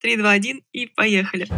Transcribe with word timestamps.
3, 0.00 0.16
2, 0.16 0.30
1 0.30 0.62
и 0.72 0.86
поехали. 0.86 1.48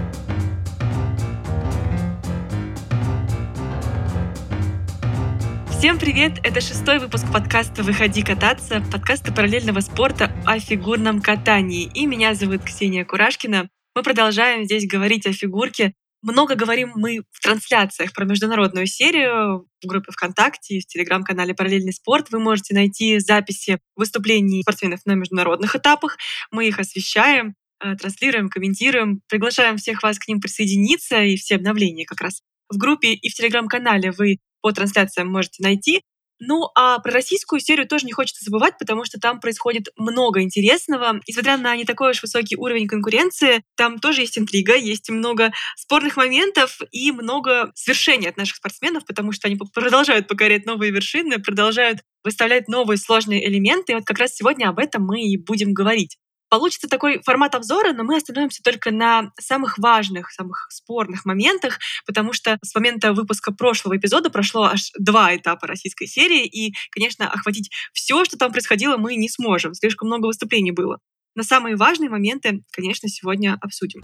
Всем 5.71 5.99
привет! 5.99 6.39
Это 6.43 6.63
шестой 6.63 7.01
выпуск 7.01 7.27
подкаста 7.31 7.83
«Выходи 7.83 8.23
кататься», 8.23 8.83
подкаста 8.91 9.31
параллельного 9.31 9.81
спорта 9.81 10.33
о 10.47 10.59
фигурном 10.59 11.21
катании. 11.21 11.91
И 11.93 12.07
меня 12.07 12.33
зовут 12.33 12.63
Ксения 12.65 13.05
Курашкина. 13.05 13.69
Мы 13.95 14.03
продолжаем 14.03 14.65
здесь 14.65 14.89
говорить 14.89 15.27
о 15.27 15.35
фигурке. 15.35 15.93
Много 16.23 16.55
говорим 16.55 16.93
мы 16.97 17.23
в 17.33 17.41
трансляциях 17.41 18.15
про 18.15 18.25
международную 18.25 18.87
серию 18.87 19.67
в 19.83 19.87
группе 19.87 20.13
ВКонтакте 20.13 20.77
и 20.77 20.81
в 20.81 20.87
телеграм-канале 20.87 21.55
«Параллельный 21.55 21.93
спорт». 21.93 22.31
Вы 22.31 22.41
можете 22.41 22.75
найти 22.75 23.19
записи 23.19 23.81
выступлений 23.97 24.63
спортсменов 24.63 25.01
на 25.05 25.13
международных 25.13 25.77
этапах. 25.77 26.17
Мы 26.51 26.69
их 26.69 26.79
освещаем, 26.79 27.55
транслируем, 27.81 28.49
комментируем. 28.49 29.21
Приглашаем 29.29 29.77
всех 29.77 30.03
вас 30.03 30.19
к 30.19 30.29
ним 30.29 30.41
присоединиться 30.41 31.23
и 31.23 31.37
все 31.37 31.57
обновления 31.57 32.05
как 32.05 32.21
раз 32.21 32.43
в 32.69 32.77
группе 32.77 33.13
и 33.13 33.29
в 33.29 33.35
телеграм-канале 33.35 34.13
вы 34.13 34.39
по 34.63 34.73
трансляциям 34.73 35.29
можете 35.29 35.63
найти. 35.63 36.03
Ну, 36.43 36.71
а 36.75 36.99
про 37.01 37.13
российскую 37.13 37.61
серию 37.61 37.87
тоже 37.87 38.07
не 38.07 38.13
хочется 38.13 38.43
забывать, 38.43 38.79
потому 38.79 39.05
что 39.05 39.21
там 39.21 39.41
происходит 39.41 39.89
много 39.99 40.41
интересного. 40.41 41.21
Несмотря 41.29 41.59
на 41.59 41.77
не 41.77 41.85
такой 41.85 42.13
уж 42.13 42.23
высокий 42.23 42.57
уровень 42.57 42.89
конкуренции, 42.89 43.63
там 43.77 43.99
тоже 43.99 44.23
есть 44.23 44.39
интрига, 44.39 44.75
есть 44.75 45.11
много 45.11 45.53
спорных 45.77 46.17
моментов 46.17 46.81
и 46.93 47.13
много 47.13 47.73
свершений 47.75 48.27
от 48.27 48.39
наших 48.39 48.57
спортсменов, 48.57 49.05
потому 49.05 49.33
что 49.33 49.49
они 49.49 49.59
продолжают 49.75 50.29
покорять 50.29 50.65
новые 50.65 50.93
вершины, 50.93 51.41
продолжают 51.41 52.01
выставлять 52.25 52.69
новые 52.69 52.97
сложные 52.97 53.47
элементы. 53.47 53.93
И 53.93 53.95
вот 53.97 54.07
как 54.07 54.19
раз 54.19 54.35
сегодня 54.35 54.71
об 54.71 54.79
этом 54.79 55.05
мы 55.05 55.21
и 55.21 55.37
будем 55.37 55.75
говорить. 55.75 56.17
Получится 56.51 56.89
такой 56.89 57.23
формат 57.23 57.55
обзора, 57.55 57.93
но 57.93 58.03
мы 58.03 58.17
остановимся 58.17 58.61
только 58.65 58.91
на 58.91 59.31
самых 59.41 59.79
важных, 59.79 60.33
самых 60.33 60.67
спорных 60.71 61.25
моментах, 61.25 61.79
потому 62.07 62.33
что 62.33 62.59
с 62.63 62.75
момента 62.75 63.13
выпуска 63.13 63.53
прошлого 63.53 63.97
эпизода 63.97 64.31
прошло 64.31 64.65
аж 64.65 64.91
два 64.99 65.37
этапа 65.37 65.69
российской 65.69 66.07
серии, 66.07 66.45
и, 66.45 66.75
конечно, 66.91 67.31
охватить 67.31 67.71
все, 67.93 68.25
что 68.25 68.37
там 68.37 68.51
происходило, 68.51 68.97
мы 68.97 69.15
не 69.15 69.29
сможем. 69.29 69.75
Слишком 69.75 70.09
много 70.09 70.27
выступлений 70.27 70.73
было. 70.73 70.99
Но 71.37 71.45
самые 71.45 71.77
важные 71.77 72.11
моменты, 72.11 72.65
конечно, 72.73 73.09
сегодня 73.09 73.57
обсудим. 73.61 74.03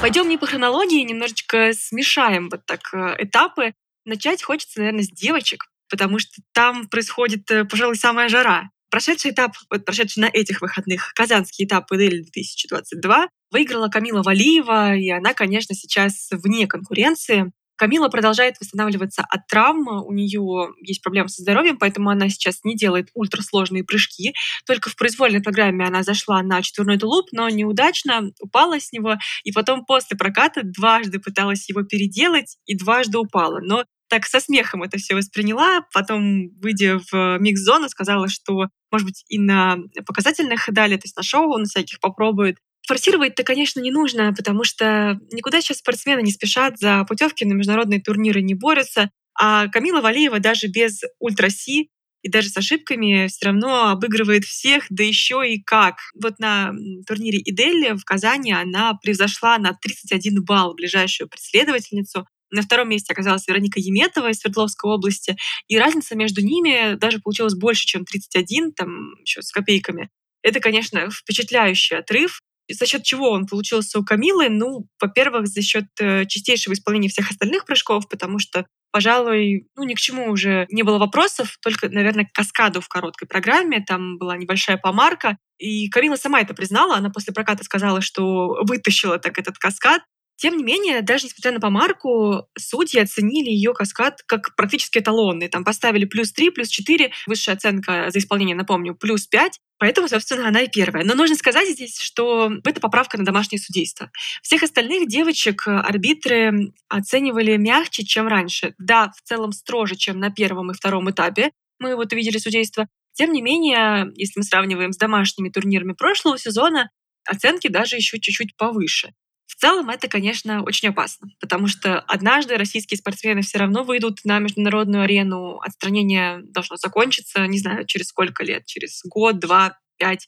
Пойдем 0.00 0.28
не 0.28 0.36
по 0.36 0.46
хронологии, 0.46 1.02
немножечко 1.02 1.72
смешаем 1.72 2.48
вот 2.50 2.66
так 2.66 2.92
э, 2.92 3.16
этапы. 3.20 3.72
Начать 4.04 4.42
хочется, 4.42 4.80
наверное, 4.80 5.04
с 5.04 5.08
девочек, 5.08 5.66
потому 5.88 6.18
что 6.18 6.42
там 6.52 6.88
происходит, 6.88 7.48
э, 7.52 7.64
пожалуй, 7.64 7.94
самая 7.94 8.28
жара. 8.28 8.70
Прошедший 8.94 9.32
этап, 9.32 9.56
вот 9.70 9.84
прошедший 9.84 10.20
на 10.20 10.26
этих 10.26 10.60
выходных, 10.60 11.14
казанский 11.16 11.64
этап 11.64 11.90
ИДЛ 11.90 12.30
2022, 12.32 13.26
выиграла 13.50 13.88
Камила 13.88 14.22
Валиева, 14.22 14.94
и 14.94 15.10
она, 15.10 15.34
конечно, 15.34 15.74
сейчас 15.74 16.28
вне 16.30 16.68
конкуренции. 16.68 17.50
Камила 17.74 18.08
продолжает 18.08 18.54
восстанавливаться 18.60 19.24
от 19.28 19.48
травм, 19.48 19.88
у 19.88 20.12
нее 20.12 20.68
есть 20.80 21.02
проблемы 21.02 21.28
со 21.28 21.42
здоровьем, 21.42 21.76
поэтому 21.76 22.08
она 22.10 22.28
сейчас 22.28 22.60
не 22.62 22.76
делает 22.76 23.08
ультрасложные 23.14 23.82
прыжки. 23.82 24.32
Только 24.64 24.90
в 24.90 24.94
произвольной 24.94 25.42
программе 25.42 25.84
она 25.84 26.04
зашла 26.04 26.40
на 26.44 26.62
четверной 26.62 26.96
тулуп, 26.96 27.26
но 27.32 27.48
неудачно 27.48 28.30
упала 28.38 28.78
с 28.78 28.92
него, 28.92 29.16
и 29.42 29.50
потом 29.50 29.84
после 29.84 30.16
проката 30.16 30.60
дважды 30.62 31.18
пыталась 31.18 31.68
его 31.68 31.82
переделать 31.82 32.58
и 32.64 32.76
дважды 32.76 33.18
упала. 33.18 33.58
Но 33.60 33.84
так 34.14 34.26
со 34.26 34.38
смехом 34.38 34.84
это 34.84 34.96
все 34.96 35.16
восприняла, 35.16 35.84
потом, 35.92 36.50
выйдя 36.60 37.00
в 37.10 37.38
микс-зону, 37.40 37.88
сказала, 37.88 38.28
что, 38.28 38.68
может 38.92 39.08
быть, 39.08 39.24
и 39.28 39.40
на 39.40 39.78
показательных 40.06 40.68
дали, 40.68 40.94
то 40.94 41.02
есть 41.06 41.16
на 41.16 41.24
шоу 41.24 41.58
на 41.58 41.64
всяких 41.64 41.98
попробует. 41.98 42.58
Форсировать-то, 42.86 43.42
конечно, 43.42 43.80
не 43.80 43.90
нужно, 43.90 44.32
потому 44.32 44.62
что 44.62 45.18
никуда 45.32 45.60
сейчас 45.60 45.78
спортсмены 45.78 46.22
не 46.22 46.30
спешат, 46.30 46.78
за 46.78 47.02
путевки 47.08 47.44
на 47.44 47.54
международные 47.54 48.00
турниры 48.00 48.40
не 48.40 48.54
борются. 48.54 49.10
А 49.36 49.66
Камила 49.66 50.00
Валиева 50.00 50.38
даже 50.38 50.68
без 50.68 51.00
ультраси 51.18 51.88
и 52.22 52.30
даже 52.30 52.50
с 52.50 52.56
ошибками 52.56 53.26
все 53.26 53.46
равно 53.46 53.88
обыгрывает 53.88 54.44
всех, 54.44 54.86
да 54.90 55.02
еще 55.02 55.42
и 55.44 55.60
как. 55.60 55.96
Вот 56.22 56.38
на 56.38 56.72
турнире 57.04 57.40
Идели 57.44 57.96
в 57.96 58.04
Казани 58.04 58.52
она 58.52 58.94
превзошла 58.94 59.58
на 59.58 59.72
31 59.72 60.44
балл 60.44 60.74
ближайшую 60.74 61.28
преследовательницу. 61.28 62.28
На 62.54 62.62
втором 62.62 62.88
месте 62.88 63.12
оказалась 63.12 63.46
Вероника 63.48 63.80
Еметова 63.80 64.30
из 64.30 64.38
Свердловской 64.38 64.90
области, 64.90 65.36
и 65.66 65.76
разница 65.76 66.16
между 66.16 66.40
ними 66.40 66.94
даже 66.94 67.18
получилась 67.18 67.54
больше, 67.54 67.84
чем 67.84 68.04
31, 68.04 68.72
там 68.72 69.14
еще 69.22 69.42
с 69.42 69.50
копейками. 69.50 70.08
Это, 70.42 70.60
конечно, 70.60 71.10
впечатляющий 71.10 71.98
отрыв. 71.98 72.40
За 72.70 72.86
счет 72.86 73.02
чего 73.02 73.30
он 73.30 73.46
получился 73.46 73.98
у 73.98 74.04
Камилы? 74.04 74.48
Ну, 74.48 74.86
во-первых, 75.00 75.48
за 75.48 75.62
счет 75.62 75.86
э, 75.98 76.26
чистейшего 76.26 76.74
исполнения 76.74 77.08
всех 77.08 77.30
остальных 77.30 77.66
прыжков, 77.66 78.08
потому 78.08 78.38
что, 78.38 78.66
пожалуй, 78.92 79.66
ну, 79.74 79.82
ни 79.82 79.94
к 79.94 79.98
чему 79.98 80.30
уже 80.30 80.66
не 80.70 80.82
было 80.82 80.98
вопросов, 80.98 81.58
только, 81.60 81.88
наверное, 81.88 82.24
к 82.24 82.32
каскаду 82.32 82.80
в 82.80 82.88
короткой 82.88 83.26
программе. 83.26 83.84
Там 83.86 84.16
была 84.16 84.36
небольшая 84.36 84.76
помарка, 84.76 85.36
и 85.58 85.88
Камила 85.88 86.16
сама 86.16 86.40
это 86.40 86.54
признала. 86.54 86.96
Она 86.96 87.10
после 87.10 87.34
проката 87.34 87.64
сказала, 87.64 88.00
что 88.00 88.56
вытащила 88.62 89.18
так 89.18 89.38
этот 89.38 89.58
каскад. 89.58 90.02
Тем 90.36 90.56
не 90.56 90.64
менее, 90.64 91.02
даже 91.02 91.26
несмотря 91.26 91.52
на 91.52 91.60
помарку, 91.60 92.48
судьи 92.58 93.00
оценили 93.00 93.50
ее 93.50 93.72
каскад 93.72 94.22
как 94.26 94.54
практически 94.56 94.98
эталонный. 94.98 95.48
Там 95.48 95.64
поставили 95.64 96.04
плюс 96.04 96.32
3, 96.32 96.50
плюс 96.50 96.68
4, 96.68 97.12
высшая 97.26 97.52
оценка 97.52 98.10
за 98.10 98.18
исполнение, 98.18 98.56
напомню, 98.56 98.94
плюс 98.94 99.26
5. 99.26 99.60
Поэтому, 99.78 100.08
собственно, 100.08 100.48
она 100.48 100.62
и 100.62 100.68
первая. 100.68 101.04
Но 101.04 101.14
нужно 101.14 101.36
сказать 101.36 101.68
здесь, 101.68 101.98
что 101.98 102.52
это 102.64 102.80
поправка 102.80 103.18
на 103.18 103.24
домашнее 103.24 103.60
судейство. 103.60 104.10
Всех 104.42 104.62
остальных 104.62 105.08
девочек 105.08 105.66
арбитры 105.66 106.72
оценивали 106.88 107.56
мягче, 107.56 108.04
чем 108.04 108.26
раньше. 108.26 108.74
Да, 108.78 109.12
в 109.16 109.22
целом 109.22 109.52
строже, 109.52 109.96
чем 109.96 110.18
на 110.18 110.30
первом 110.30 110.70
и 110.70 110.74
втором 110.74 111.10
этапе. 111.10 111.50
Мы 111.78 111.96
вот 111.96 112.12
увидели 112.12 112.38
судейство. 112.38 112.88
Тем 113.12 113.32
не 113.32 113.42
менее, 113.42 114.10
если 114.16 114.40
мы 114.40 114.44
сравниваем 114.44 114.92
с 114.92 114.96
домашними 114.96 115.48
турнирами 115.48 115.92
прошлого 115.92 116.38
сезона, 116.38 116.90
оценки 117.24 117.68
даже 117.68 117.96
еще 117.96 118.18
чуть-чуть 118.18 118.56
повыше. 118.56 119.12
В 119.54 119.60
целом 119.60 119.88
это, 119.88 120.08
конечно, 120.08 120.62
очень 120.62 120.88
опасно, 120.88 121.28
потому 121.40 121.68
что 121.68 122.00
однажды 122.00 122.56
российские 122.56 122.98
спортсмены 122.98 123.42
все 123.42 123.58
равно 123.58 123.84
выйдут 123.84 124.18
на 124.24 124.40
международную 124.40 125.04
арену, 125.04 125.60
отстранение 125.60 126.40
должно 126.42 126.76
закончиться, 126.76 127.46
не 127.46 127.58
знаю, 127.58 127.86
через 127.86 128.08
сколько 128.08 128.42
лет, 128.42 128.66
через 128.66 129.00
год, 129.04 129.38
два, 129.38 129.78
пять. 129.96 130.26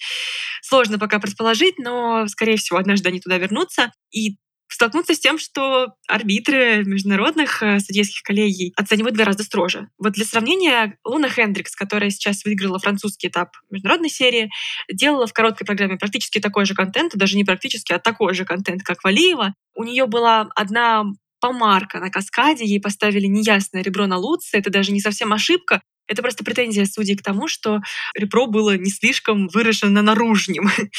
Сложно 0.63 0.99
пока 0.99 1.19
предположить, 1.19 1.79
но, 1.79 2.29
скорее 2.29 2.57
всего, 2.57 2.79
однажды 2.79 3.09
они 3.09 3.21
туда 3.21 3.37
вернутся. 3.39 3.93
И 4.13 4.37
столкнуться 4.69 5.15
с 5.15 5.21
тем, 5.21 5.39
что 5.39 5.95
арбитры 6.09 6.85
международных 6.85 7.63
э, 7.63 7.81
судейских 7.81 8.23
коллегий 8.23 8.73
оценивают 8.77 9.17
гораздо 9.17 9.43
строже. 9.43 9.89
Вот 9.99 10.13
для 10.13 10.25
сравнения, 10.25 10.99
Луна 11.05 11.29
Хендрикс, 11.29 11.75
которая 11.75 12.11
сейчас 12.11 12.45
выиграла 12.45 12.79
французский 12.79 13.29
этап 13.29 13.51
международной 13.71 14.11
серии, 14.11 14.51
делала 14.93 15.27
в 15.27 15.33
короткой 15.33 15.67
программе 15.67 15.97
практически 15.97 16.41
такой 16.41 16.65
же 16.65 16.75
контент, 16.75 17.15
даже 17.15 17.37
не 17.37 17.45
практически, 17.45 17.93
а 17.93 17.99
такой 17.99 18.35
же 18.35 18.45
контент, 18.45 18.83
как 18.83 19.05
Валиева. 19.05 19.55
У 19.75 19.85
нее 19.85 20.07
была 20.07 20.49
одна 20.55 21.05
помарка 21.41 22.01
на 22.01 22.11
каскаде, 22.11 22.65
ей 22.65 22.81
поставили 22.81 23.27
неясное 23.27 23.83
ребро 23.83 24.07
на 24.07 24.17
луце, 24.17 24.59
это 24.59 24.71
даже 24.71 24.93
не 24.93 25.01
совсем 25.01 25.33
ошибка, 25.33 25.83
это 26.07 26.23
просто 26.23 26.45
претензия 26.45 26.85
судей 26.87 27.17
к 27.17 27.23
тому, 27.23 27.49
что 27.49 27.81
ребро 28.15 28.47
было 28.47 28.77
не 28.77 28.91
слишком 28.91 29.49
выражено 29.49 30.03
наружним. 30.03 30.71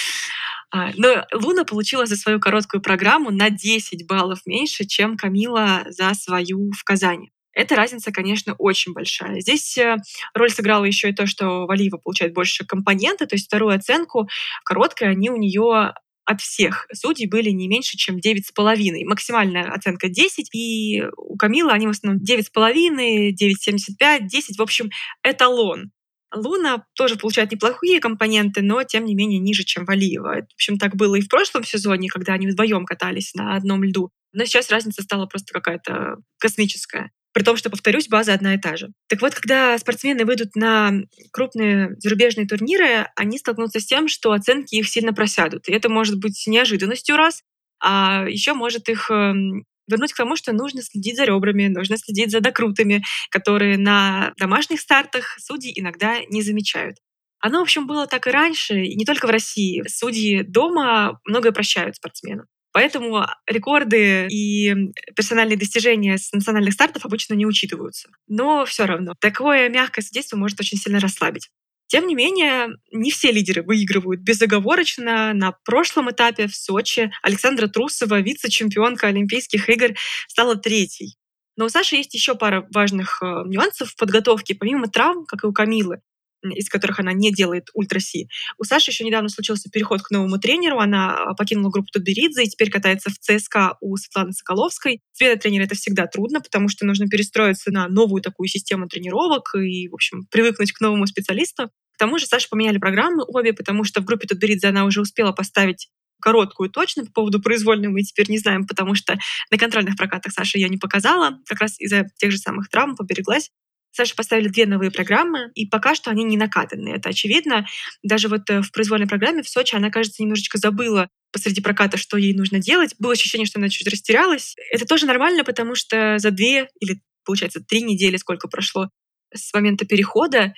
А, 0.70 0.92
но 0.98 1.26
Луна 1.34 1.64
получила 1.64 2.06
за 2.06 2.18
свою 2.18 2.42
короткую 2.42 2.82
программу 2.82 3.32
на 3.32 3.50
10 3.50 4.06
баллов 4.06 4.40
меньше, 4.46 4.84
чем 4.84 5.16
Камила 5.16 5.86
за 5.88 6.14
свою 6.14 6.74
в 6.74 6.84
Казани. 6.84 7.32
Эта 7.54 7.76
разница, 7.76 8.12
конечно, 8.12 8.54
очень 8.58 8.92
большая. 8.92 9.40
Здесь 9.40 9.78
э, 9.78 9.96
роль 10.34 10.52
сыграла 10.52 10.84
еще 10.84 11.10
и 11.10 11.14
то, 11.14 11.26
что 11.26 11.66
Валиева 11.68 11.98
получает 11.98 12.34
больше 12.34 12.66
компонента, 12.66 13.26
то 13.26 13.36
есть 13.36 13.48
вторую 13.48 13.74
оценку 13.74 14.28
короткой 14.64 15.10
они 15.10 15.30
у 15.30 15.38
нее 15.38 15.94
от 16.28 16.42
всех 16.42 16.88
судей 16.94 17.26
были 17.26 17.50
не 17.52 17.68
меньше, 17.68 17.98
чем 17.98 18.18
9,5. 18.18 19.06
Максимальная 19.06 19.72
оценка 19.72 20.10
10, 20.10 20.54
и 20.54 21.04
у 21.16 21.38
Камилы 21.38 21.72
они 21.72 21.88
в 21.88 21.92
основном 21.92 22.22
9,5, 22.22 23.32
9,75, 23.32 24.28
10. 24.28 24.58
В 24.58 24.62
общем, 24.62 24.90
эталон. 25.24 25.92
Луна 26.36 26.84
тоже 26.96 27.16
получает 27.16 27.54
неплохие 27.54 28.02
компоненты, 28.02 28.62
но 28.62 28.84
тем 28.84 29.06
не 29.06 29.16
менее 29.16 29.40
ниже, 29.40 29.64
чем 29.64 29.86
Валиева. 29.86 30.42
В 30.42 30.54
общем, 30.56 30.78
так 30.78 30.98
было 30.98 31.16
и 31.16 31.22
в 31.22 31.30
прошлом 31.30 31.64
сезоне, 31.64 32.10
когда 32.10 32.34
они 32.34 32.48
вдвоем 32.48 32.86
катались 32.86 33.34
на 33.34 33.56
одном 33.56 33.84
льду. 33.84 34.12
Но 34.34 34.44
сейчас 34.44 34.70
разница 34.70 35.04
стала 35.04 35.26
просто 35.28 35.54
какая-то 35.54 36.18
космическая. 36.38 37.12
При 37.38 37.44
том, 37.44 37.56
что, 37.56 37.70
повторюсь, 37.70 38.08
база 38.08 38.34
одна 38.34 38.56
и 38.56 38.58
та 38.58 38.78
же. 38.78 38.90
Так 39.08 39.22
вот, 39.22 39.36
когда 39.36 39.78
спортсмены 39.78 40.26
выйдут 40.26 40.56
на 40.56 40.92
крупные 41.32 41.96
зарубежные 42.00 42.48
турниры, 42.48 43.10
они 43.16 43.38
столкнутся 43.38 43.80
с 43.80 43.86
тем, 43.86 44.08
что 44.08 44.32
оценки 44.32 44.74
их 44.74 44.90
сильно 44.90 45.14
просядут. 45.14 45.70
И 45.70 45.72
это 45.72 45.88
может 45.88 46.18
быть 46.18 46.46
неожиданностью 46.48 47.16
раз, 47.16 47.44
а 47.80 48.26
еще 48.28 48.56
может 48.56 48.90
их 48.90 49.12
эм, 49.12 49.66
вернуть 49.88 50.14
к 50.14 50.18
тому, 50.18 50.36
что 50.36 50.52
нужно 50.52 50.82
следить 50.82 51.16
за 51.16 51.26
ребрами, 51.26 51.68
нужно 51.68 51.98
следить 51.98 52.32
за 52.32 52.40
докрутами, 52.40 53.04
которые 53.30 53.78
на 53.78 54.34
домашних 54.40 54.80
стартах 54.80 55.38
судьи 55.38 55.72
иногда 55.80 56.16
не 56.30 56.42
замечают. 56.42 56.98
Оно, 57.38 57.60
в 57.60 57.62
общем, 57.62 57.86
было 57.86 58.08
так 58.08 58.26
и 58.26 58.32
раньше, 58.32 58.82
и 58.82 58.96
не 58.96 59.06
только 59.06 59.28
в 59.28 59.30
России. 59.30 59.84
Судьи 59.88 60.42
дома 60.42 61.20
многое 61.24 61.52
прощают 61.52 61.98
спортсменам. 61.98 62.48
Поэтому 62.78 63.26
рекорды 63.48 64.28
и 64.30 64.72
персональные 65.16 65.58
достижения 65.58 66.20
с 66.20 66.32
национальных 66.32 66.76
стартов 66.76 67.06
обычно 67.06 67.34
не 67.34 67.48
учитываются. 67.48 68.10
Но 68.28 68.66
все 68.66 68.86
равно 68.86 69.16
такое 69.20 69.68
мягкое 69.68 70.04
судейство 70.04 70.38
может 70.38 70.60
очень 70.60 70.78
сильно 70.78 71.00
расслабить. 71.00 71.50
Тем 71.88 72.06
не 72.06 72.14
менее, 72.14 72.68
не 72.92 73.10
все 73.10 73.32
лидеры 73.32 73.64
выигрывают 73.64 74.22
безоговорочно. 74.22 75.34
На 75.34 75.54
прошлом 75.66 76.12
этапе 76.12 76.46
в 76.46 76.56
Сочи 76.56 77.12
Александра 77.24 77.68
Трусова, 77.68 78.22
вице-чемпионка 78.22 79.08
Олимпийских 79.08 79.70
игр, 79.70 79.96
стала 80.28 80.56
третьей. 80.56 81.18
Но 81.56 81.66
у 81.66 81.70
Саши 81.70 81.96
есть 81.96 82.14
еще 82.14 82.36
пара 82.36 82.68
важных 82.72 83.24
э, 83.24 83.26
нюансов 83.48 83.90
в 83.90 83.96
подготовке. 83.96 84.54
Помимо 84.54 84.88
травм, 84.88 85.26
как 85.26 85.44
и 85.44 85.48
у 85.48 85.52
Камилы, 85.52 86.02
из 86.44 86.70
которых 86.70 87.00
она 87.00 87.14
не 87.14 87.32
делает 87.32 87.70
ультраси. 87.74 88.30
У 88.58 88.64
Саши 88.64 88.92
еще 88.92 89.04
недавно 89.04 89.30
случился 89.30 89.70
переход 89.70 90.02
к 90.02 90.12
новому 90.12 90.38
тренеру. 90.40 90.80
Она 90.80 91.16
а, 91.16 91.34
покинула 91.34 91.72
группу 91.72 91.90
Тутберидзе 91.92 92.44
и 92.44 92.50
теперь 92.50 92.70
катается 92.70 93.10
в 93.10 93.18
ЦСКА 93.20 93.78
у 93.82 93.98
Светланы 93.98 94.34
Соколовской. 94.34 95.02
Смена 95.14 95.38
тренера— 95.38 95.64
это 95.66 95.76
всегда 95.76 96.08
трудно, 96.08 96.42
потому 96.42 96.70
что 96.70 96.86
нужно 96.86 97.08
перестроиться 97.08 97.72
на 97.72 97.88
новую 97.88 98.22
такую 98.22 98.48
систему 98.48 98.88
тренировок 98.88 99.56
и, 99.56 99.88
в 99.90 99.94
общем, 99.94 100.28
привыкнуть 100.30 100.72
к 100.72 100.82
новому 100.82 101.08
специалисту. 101.08 101.70
К 101.94 101.98
тому 101.98 102.20
же 102.20 102.28
Саша 102.28 102.48
поменяли 102.50 102.78
программы 102.78 103.24
обе, 103.28 103.54
потому 103.54 103.84
что 103.84 104.02
в 104.02 104.06
группе 104.06 104.28
Тутберидзе 104.28 104.68
она 104.68 104.86
уже 104.86 105.02
успела 105.02 105.32
поставить 105.32 105.90
короткую 106.20 106.70
точно 106.70 107.06
по 107.06 107.12
поводу 107.12 107.42
произвольной 107.42 107.90
мы 107.90 108.02
теперь 108.02 108.30
не 108.30 108.40
знаем, 108.40 108.66
потому 108.66 108.96
что 108.96 109.18
на 109.52 109.58
контрольных 109.58 109.96
прокатах 109.96 110.34
Саша 110.34 110.58
ее 110.58 110.70
не 110.70 110.78
показала, 110.78 111.40
как 111.46 111.60
раз 111.60 111.80
из-за 111.80 112.06
тех 112.18 112.32
же 112.32 112.38
самых 112.38 112.70
травм 112.70 112.96
побереглась. 112.96 113.52
Саше 113.98 114.16
поставили 114.16 114.48
две 114.48 114.66
новые 114.66 114.92
программы, 114.92 115.52
и 115.56 115.66
пока 115.66 115.96
что 115.96 116.12
они 116.12 116.24
не 116.24 116.38
накатанные, 116.38 116.96
это 116.96 117.10
очевидно. 117.10 117.66
Даже 118.04 118.28
вот 118.28 118.50
э, 118.50 118.62
в 118.62 118.72
произвольной 118.72 119.08
программе 119.08 119.42
в 119.42 119.50
Сочи 119.50 119.76
она, 119.76 119.90
кажется, 119.90 120.22
немножечко 120.22 120.60
забыла 120.60 121.10
посреди 121.32 121.62
проката, 121.62 121.98
что 121.98 122.18
ей 122.18 122.36
нужно 122.36 122.60
делать. 122.60 122.96
Было 123.00 123.14
ощущение, 123.14 123.48
что 123.48 123.60
она 123.60 123.70
чуть 123.70 123.88
растерялась. 123.88 124.56
Это 124.72 124.86
тоже 124.86 125.08
нормально, 125.08 125.44
потому 125.44 125.74
что 125.74 126.20
за 126.20 126.32
две 126.32 126.70
или, 126.80 127.02
получается, 127.26 127.60
три 127.60 127.82
недели, 127.82 128.18
сколько 128.18 128.48
прошло 128.48 128.90
с 129.34 129.52
момента 129.54 129.86
перехода, 129.86 130.54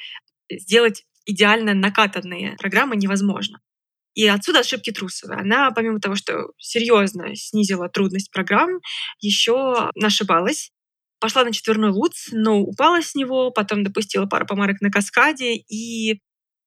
сделать 0.51 1.05
идеально 1.25 1.73
накатанные 1.73 2.57
программы 2.57 2.97
невозможно. 2.97 3.59
И 4.15 4.27
отсюда 4.27 4.59
ошибки 4.59 4.91
Трусовой. 4.91 5.37
Она, 5.37 5.71
помимо 5.71 6.01
того, 6.01 6.15
что 6.15 6.51
серьезно 6.57 7.35
снизила 7.35 7.87
трудность 7.87 8.31
программ, 8.31 8.79
еще 9.21 9.89
ошибалась 9.95 10.71
пошла 11.19 11.43
на 11.43 11.51
четверной 11.51 11.89
луц, 11.89 12.29
но 12.31 12.59
упала 12.59 13.01
с 13.01 13.15
него, 13.15 13.51
потом 13.51 13.83
допустила 13.83 14.25
пару 14.25 14.45
помарок 14.45 14.81
на 14.81 14.89
каскаде 14.89 15.55
и 15.55 16.21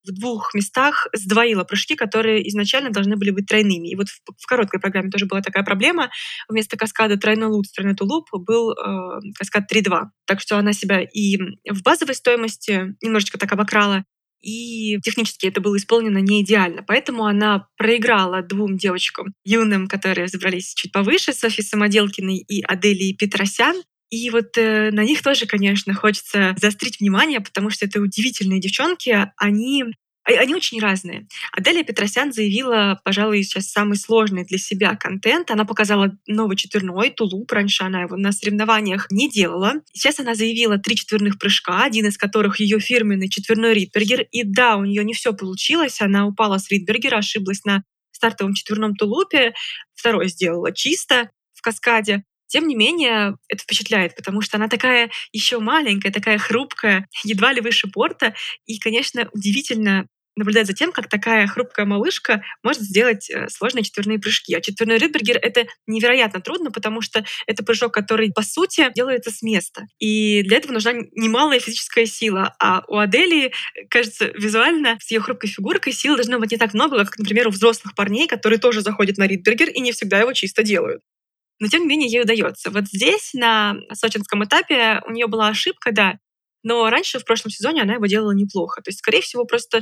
в 0.05 0.13
двух 0.13 0.53
местах 0.55 1.07
сдвоила 1.15 1.65
прыжки, 1.65 1.95
которые 1.95 2.49
изначально 2.49 2.91
должны 2.91 3.17
были 3.17 3.31
быть 3.31 3.47
тройными. 3.47 3.89
И 3.89 3.97
вот 3.97 4.09
в, 4.09 4.21
в 4.37 4.47
короткой 4.47 4.81
программе 4.81 5.11
тоже 5.11 5.27
была 5.27 5.43
такая 5.43 5.63
проблема. 5.63 6.11
Вместо 6.49 6.77
каскада 6.77 7.17
тройной 7.17 7.47
лут, 7.47 7.67
тройной 7.73 7.95
тулуп 7.95 8.27
был 8.33 8.73
э, 8.73 9.21
каскад 9.39 9.71
3-2. 9.73 10.07
Так 10.27 10.41
что 10.41 10.59
она 10.59 10.73
себя 10.73 11.03
и 11.03 11.37
в 11.71 11.83
базовой 11.83 12.15
стоимости 12.15 12.97
немножечко 13.01 13.39
так 13.39 13.53
обокрала, 13.53 14.05
и 14.43 14.99
технически 15.05 15.47
это 15.47 15.61
было 15.61 15.77
исполнено 15.77 16.19
не 16.19 16.43
идеально. 16.43 16.83
Поэтому 16.83 17.27
она 17.27 17.69
проиграла 17.77 18.43
двум 18.43 18.77
девочкам 18.77 19.35
юным, 19.45 19.87
которые 19.87 20.27
забрались 20.27 20.75
чуть 20.75 20.91
повыше, 20.93 21.33
Софье 21.33 21.63
Самоделкиной 21.63 22.39
и 22.39 22.63
Аделии 22.63 23.13
Петросян. 23.13 23.77
И 24.13 24.29
вот 24.29 24.59
э, 24.59 24.91
на 24.91 25.05
них 25.05 25.23
тоже, 25.23 25.47
конечно, 25.47 25.95
хочется 25.95 26.55
заострить 26.61 27.01
внимание, 27.01 27.41
потому 27.41 27.71
что 27.71 27.87
это 27.87 27.99
удивительные 27.99 28.61
девчонки. 28.61 29.33
Они 29.39 29.85
а, 30.25 30.33
они 30.33 30.55
очень 30.55 30.81
разные. 30.81 31.27
Аделия 31.51 31.83
Петросян 31.83 32.31
заявила, 32.31 33.01
пожалуй, 33.05 33.43
сейчас 33.43 33.71
самый 33.71 33.97
сложный 33.97 34.45
для 34.45 34.59
себя 34.59 34.97
контент. 34.97 35.51
Она 35.51 35.65
показала 35.65 36.13
новый 36.27 36.59
четверной 36.59 37.09
тулуп. 37.09 37.51
Раньше 37.51 37.85
она 37.85 38.03
его 38.03 38.19
на 38.19 38.33
соревнованиях 38.33 39.11
не 39.11 39.31
делала. 39.31 39.77
Сейчас 39.95 40.21
она 40.21 40.35
заявила 40.35 40.77
три 40.77 40.95
четверных 40.95 41.39
прыжка, 41.39 41.83
один 41.83 42.07
из 42.07 42.19
которых 42.19 42.61
ее 42.61 42.81
фирменный 42.81 43.31
четверной 43.31 43.73
Ридбергер. 43.73 44.27
И 44.31 44.45
да, 44.45 44.77
у 44.77 44.85
нее 44.85 45.05
не 45.05 45.15
все 45.15 45.33
получилось. 45.33 46.03
Она 46.03 46.27
упала 46.27 46.59
с 46.59 46.71
Ридбергера, 46.71 47.17
ошиблась 47.17 47.65
на 47.65 47.83
стартовом 48.11 48.53
четверном 48.53 48.95
тулупе. 48.95 49.55
Второй 49.95 50.29
сделала 50.29 50.71
чисто 50.71 51.31
в 51.55 51.63
каскаде. 51.63 52.25
Тем 52.53 52.69
не 52.69 52.75
менее, 52.75 53.39
это 53.49 53.63
впечатляет, 53.63 54.15
потому 54.15 54.43
что 54.43 54.59
она 54.59 54.69
такая 54.69 55.11
еще 55.33 55.59
маленькая, 55.59 56.13
такая 56.13 56.37
хрупкая, 56.37 57.09
едва 57.25 57.51
ли 57.51 57.63
выше 57.63 57.89
порта. 57.89 58.35
И, 58.67 58.79
конечно, 58.79 59.27
удивительно 59.33 60.07
наблюдать 60.37 60.67
за 60.67 60.75
тем, 60.75 60.93
как 60.93 61.09
такая 61.09 61.47
хрупкая 61.47 61.87
малышка 61.87 62.43
может 62.63 62.83
сделать 62.83 63.31
э, 63.31 63.49
сложные 63.49 63.85
четверные 63.85 64.19
прыжки. 64.19 64.55
А 64.55 64.61
четверной 64.61 64.99
Ридбергер— 64.99 65.39
это 65.43 65.67
невероятно 65.87 66.43
трудно, 66.43 66.71
потому 66.71 67.01
что 67.01 67.25
это 67.47 67.65
прыжок, 67.65 67.95
который, 67.95 68.31
по 68.31 68.43
сути, 68.43 68.93
делается 68.95 69.31
с 69.31 69.41
места. 69.41 69.87
И 69.99 70.43
для 70.43 70.59
этого 70.59 70.75
нужна 70.75 70.93
немалая 71.13 71.59
физическая 71.59 72.05
сила. 72.05 72.55
А 72.61 72.83
у 72.87 72.99
Адели, 72.99 73.53
кажется, 73.89 74.27
визуально 74.27 74.99
с 75.01 75.11
ее 75.11 75.21
хрупкой 75.21 75.49
фигуркой 75.49 75.95
силы 75.95 76.17
должно 76.17 76.39
быть 76.39 76.51
не 76.51 76.59
так 76.59 76.75
много, 76.75 76.99
как, 77.07 77.17
например, 77.19 77.49
у 77.49 77.51
взрослых 77.51 77.95
парней, 77.95 78.29
которые 78.29 78.59
тоже 78.59 78.83
заходят 78.83 79.17
на 79.17 79.27
Ридбергер 79.27 79.71
и 79.71 79.81
не 79.81 79.93
всегда 79.93 80.21
его 80.21 80.35
чисто 80.35 80.63
делают 80.63 81.01
но 81.63 81.69
тем 81.69 81.83
не 81.83 81.87
менее 81.87 82.11
ей 82.11 82.23
удается. 82.23 82.71
Вот 82.71 82.89
здесь, 82.89 83.35
на 83.35 83.77
сочинском 83.93 84.43
этапе, 84.43 85.01
у 85.07 85.13
нее 85.13 85.29
была 85.29 85.47
ошибка, 85.47 85.93
да, 85.93 86.19
но 86.65 86.91
раньше, 86.91 87.21
в 87.21 87.25
прошлом 87.25 87.53
сезоне, 87.53 87.83
она 87.83 87.95
его 87.95 88.07
делала 88.07 88.33
неплохо. 88.33 88.83
То 88.83 88.89
есть, 88.89 88.99
скорее 88.99 89.21
всего, 89.21 89.45
просто 89.45 89.81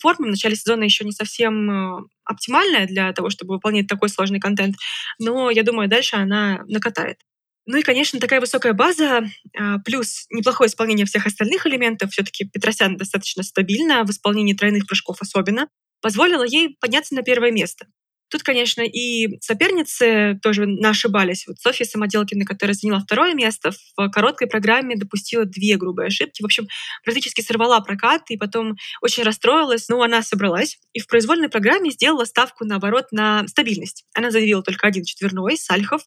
форма 0.00 0.26
в 0.26 0.30
начале 0.30 0.56
сезона 0.56 0.84
еще 0.84 1.06
не 1.06 1.12
совсем 1.12 1.70
э, 1.70 2.02
оптимальная 2.24 2.86
для 2.86 3.10
того, 3.14 3.30
чтобы 3.30 3.54
выполнять 3.54 3.86
такой 3.86 4.10
сложный 4.10 4.40
контент. 4.40 4.76
Но 5.18 5.50
я 5.50 5.62
думаю, 5.62 5.88
дальше 5.88 6.16
она 6.16 6.62
накатает. 6.68 7.16
Ну 7.64 7.78
и, 7.78 7.82
конечно, 7.82 8.20
такая 8.20 8.40
высокая 8.40 8.74
база, 8.74 9.26
а, 9.58 9.78
плюс 9.78 10.26
неплохое 10.30 10.68
исполнение 10.68 11.06
всех 11.06 11.26
остальных 11.26 11.66
элементов, 11.66 12.12
все-таки 12.12 12.44
Петросян 12.44 12.98
достаточно 12.98 13.42
стабильно, 13.42 14.04
в 14.04 14.10
исполнении 14.10 14.52
тройных 14.52 14.86
прыжков 14.86 15.16
особенно, 15.20 15.68
позволила 16.02 16.44
ей 16.44 16.76
подняться 16.78 17.14
на 17.14 17.22
первое 17.22 17.50
место. 17.52 17.86
Тут, 18.28 18.42
конечно, 18.42 18.82
и 18.82 19.38
соперницы 19.40 20.38
тоже 20.42 20.66
ошибались. 20.82 21.46
Вот 21.46 21.58
Софья 21.58 21.84
Самоделкина, 21.84 22.44
которая 22.44 22.74
заняла 22.74 23.00
второе 23.00 23.34
место, 23.34 23.70
в 23.96 24.08
короткой 24.10 24.48
программе 24.48 24.96
допустила 24.96 25.44
две 25.44 25.76
грубые 25.76 26.08
ошибки. 26.08 26.42
В 26.42 26.44
общем, 26.44 26.66
практически 27.04 27.40
сорвала 27.40 27.80
прокат 27.80 28.22
и 28.30 28.36
потом 28.36 28.76
очень 29.00 29.22
расстроилась. 29.22 29.88
Но 29.88 30.02
она 30.02 30.22
собралась 30.22 30.78
и 30.92 31.00
в 31.00 31.06
произвольной 31.06 31.48
программе 31.48 31.90
сделала 31.90 32.24
ставку, 32.24 32.64
наоборот, 32.64 33.06
на 33.12 33.46
стабильность. 33.46 34.04
Она 34.14 34.30
заявила 34.30 34.62
только 34.62 34.86
один 34.86 35.04
четверной, 35.04 35.56
Сальхов, 35.56 36.02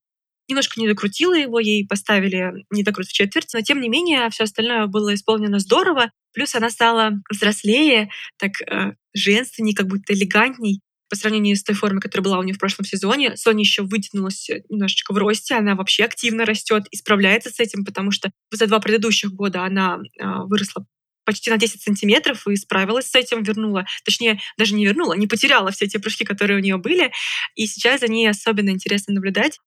немножко 0.50 0.80
не 0.80 0.88
докрутила 0.88 1.36
его, 1.36 1.60
ей 1.60 1.88
поставили 1.88 2.66
не 2.72 2.84
докрут 2.84 3.08
в 3.08 3.14
четверть, 3.14 3.54
но 3.54 3.62
тем 3.62 3.80
не 3.80 3.88
менее 3.88 4.30
все 4.32 4.44
остальное 4.44 4.88
было 4.88 5.14
исполнено 5.14 5.60
здорово. 5.60 6.12
Плюс 6.34 6.56
она 6.56 6.70
стала 6.70 7.14
взрослее, 7.30 8.10
так 8.38 8.52
э, 8.62 8.94
женственней, 9.14 9.74
как 9.74 9.88
будто 9.88 10.14
элегантней 10.14 10.82
по 11.10 11.16
сравнению 11.16 11.56
с 11.56 11.64
той 11.64 11.76
формой, 11.76 12.02
которая 12.02 12.24
была 12.24 12.40
у 12.40 12.44
нее 12.44 12.54
в 12.54 12.60
прошлом 12.60 12.86
сезоне. 12.86 13.36
Соня 13.36 13.62
еще 13.62 13.84
вытянулась 13.84 14.50
немножечко 14.70 15.14
в 15.14 15.18
росте, 15.18 15.56
она 15.56 15.76
вообще 15.76 16.04
активно 16.04 16.46
растет 16.46 16.86
и 16.92 16.98
справляется 16.98 17.50
с 17.50 17.60
этим, 17.60 17.84
потому 17.84 18.12
что 18.12 18.32
за 18.52 18.68
два 18.68 18.80
предыдущих 18.80 19.32
года 19.32 19.64
она 19.64 20.00
э, 20.20 20.26
выросла 20.46 20.86
почти 21.26 21.52
на 21.52 21.58
10 21.58 21.82
сантиметров 21.82 22.48
и 22.48 22.56
справилась 22.56 23.08
с 23.08 23.14
этим, 23.14 23.44
вернула, 23.44 23.86
точнее, 24.04 24.40
даже 24.58 24.74
не 24.74 24.86
вернула, 24.86 25.14
не 25.14 25.28
потеряла 25.28 25.70
все 25.72 25.88
те 25.88 26.00
прыжки, 26.00 26.26
которые 26.26 26.58
у 26.58 26.62
нее 26.62 26.78
были. 26.78 27.12
И 27.56 27.68
сейчас 27.68 28.00
за 28.00 28.08
ней 28.08 28.28
особенно 28.28 28.72
интересно 28.72 29.14
наблюдать. 29.14 29.60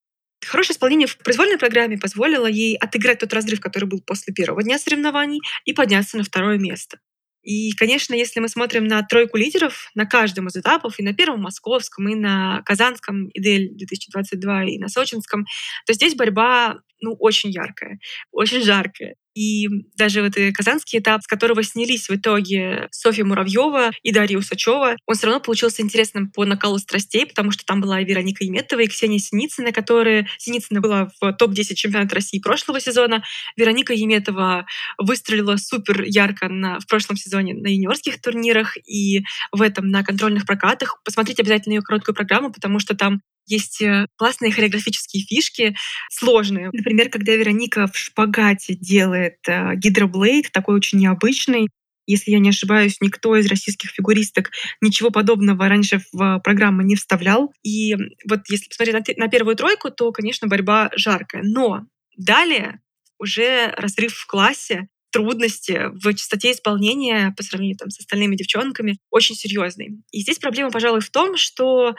Хорошее 0.45 0.75
исполнение 0.75 1.07
в 1.07 1.17
произвольной 1.17 1.57
программе 1.57 1.97
позволило 1.97 2.47
ей 2.47 2.75
отыграть 2.75 3.19
тот 3.19 3.33
разрыв, 3.33 3.61
который 3.61 3.85
был 3.85 4.01
после 4.01 4.33
первого 4.33 4.61
дня 4.61 4.77
соревнований, 4.77 5.39
и 5.63 5.71
подняться 5.71 6.17
на 6.17 6.23
второе 6.23 6.57
место. 6.57 6.99
И, 7.43 7.73
конечно, 7.73 8.13
если 8.13 8.39
мы 8.39 8.47
смотрим 8.47 8.87
на 8.87 9.03
тройку 9.03 9.37
лидеров 9.37 9.91
на 9.95 10.05
каждом 10.05 10.47
из 10.47 10.55
этапов, 10.55 10.99
и 10.99 11.03
на 11.03 11.13
первом 11.13 11.41
московском, 11.41 12.07
и 12.09 12.15
на 12.15 12.61
казанском 12.63 13.27
ИДЕЛь 13.33 13.75
2022, 13.75 14.63
и 14.65 14.77
на 14.79 14.87
сочинском, 14.87 15.45
то 15.85 15.93
здесь 15.93 16.15
борьба 16.15 16.79
ну, 17.01 17.15
очень 17.19 17.51
яркая, 17.51 17.99
очень 18.31 18.61
жаркая. 18.61 19.15
И 19.35 19.67
даже 19.95 20.21
вот 20.21 20.37
и 20.37 20.51
казанский 20.51 20.99
этап, 20.99 21.23
с 21.23 21.27
которого 21.27 21.63
снялись 21.63 22.07
в 22.09 22.15
итоге 22.15 22.87
Софья 22.91 23.25
Муравьева 23.25 23.91
и 24.01 24.11
Дарья 24.11 24.37
Усачева, 24.37 24.97
он 25.05 25.15
все 25.15 25.27
равно 25.27 25.39
получился 25.39 25.81
интересным 25.81 26.29
по 26.29 26.45
накалу 26.45 26.77
страстей, 26.77 27.25
потому 27.25 27.51
что 27.51 27.65
там 27.65 27.81
была 27.81 28.01
и 28.01 28.05
Вероника 28.05 28.43
Еметова, 28.43 28.81
и 28.81 28.87
Ксения 28.87 29.19
Синицына, 29.19 29.71
которая... 29.71 30.27
Синицына 30.37 30.81
была 30.81 31.09
в 31.19 31.33
топ-10 31.33 31.75
чемпионата 31.75 32.15
России 32.15 32.39
прошлого 32.39 32.79
сезона. 32.79 33.23
Вероника 33.55 33.93
Еметова 33.93 34.65
выстрелила 34.97 35.57
супер 35.57 36.03
ярко 36.03 36.49
на, 36.49 36.79
в 36.79 36.87
прошлом 36.87 37.17
сезоне 37.17 37.53
на 37.53 37.67
юниорских 37.67 38.21
турнирах 38.21 38.77
и 38.85 39.23
в 39.51 39.61
этом 39.61 39.89
на 39.89 40.03
контрольных 40.03 40.45
прокатах. 40.45 41.01
Посмотрите 41.03 41.41
обязательно 41.41 41.73
ее 41.73 41.81
короткую 41.81 42.15
программу, 42.15 42.51
потому 42.51 42.79
что 42.79 42.95
там 42.95 43.21
есть 43.45 43.81
э, 43.81 44.07
классные 44.15 44.51
хореографические 44.51 45.23
фишки, 45.23 45.75
сложные. 46.09 46.69
Например, 46.73 47.09
когда 47.09 47.35
Вероника 47.35 47.87
в 47.87 47.97
шпагате 47.97 48.75
делает 48.75 49.37
э, 49.47 49.75
гидроблейд, 49.75 50.51
такой 50.51 50.75
очень 50.75 50.99
необычный, 50.99 51.69
Если 52.05 52.31
я 52.31 52.39
не 52.39 52.49
ошибаюсь, 52.49 52.97
никто 52.99 53.35
из 53.37 53.47
российских 53.47 53.89
фигуристок 53.91 54.51
ничего 54.81 55.09
подобного 55.09 55.67
раньше 55.69 56.01
в 56.11 56.39
программу 56.43 56.81
не 56.81 56.95
вставлял. 56.95 57.53
И 57.63 57.95
вот 58.27 58.41
если 58.49 58.67
посмотреть 58.67 59.17
на 59.17 59.27
первую 59.29 59.55
тройку, 59.55 59.89
то, 59.89 60.11
конечно, 60.11 60.47
борьба 60.47 60.89
жаркая. 60.95 61.43
Но 61.43 61.85
далее 62.17 62.81
уже 63.19 63.73
разрыв 63.77 64.13
в 64.13 64.27
классе, 64.27 64.87
трудности 65.13 65.89
в 65.93 66.13
частоте 66.15 66.51
исполнения 66.51 67.33
по 67.37 67.43
сравнению 67.43 67.77
там, 67.77 67.91
с 67.91 67.99
остальными 67.99 68.35
девчонками 68.35 68.97
очень 69.11 69.35
серьезный. 69.35 70.01
И 70.11 70.21
здесь 70.21 70.39
проблема, 70.39 70.71
пожалуй, 70.71 71.01
в 71.01 71.11
том, 71.11 71.37
что 71.37 71.95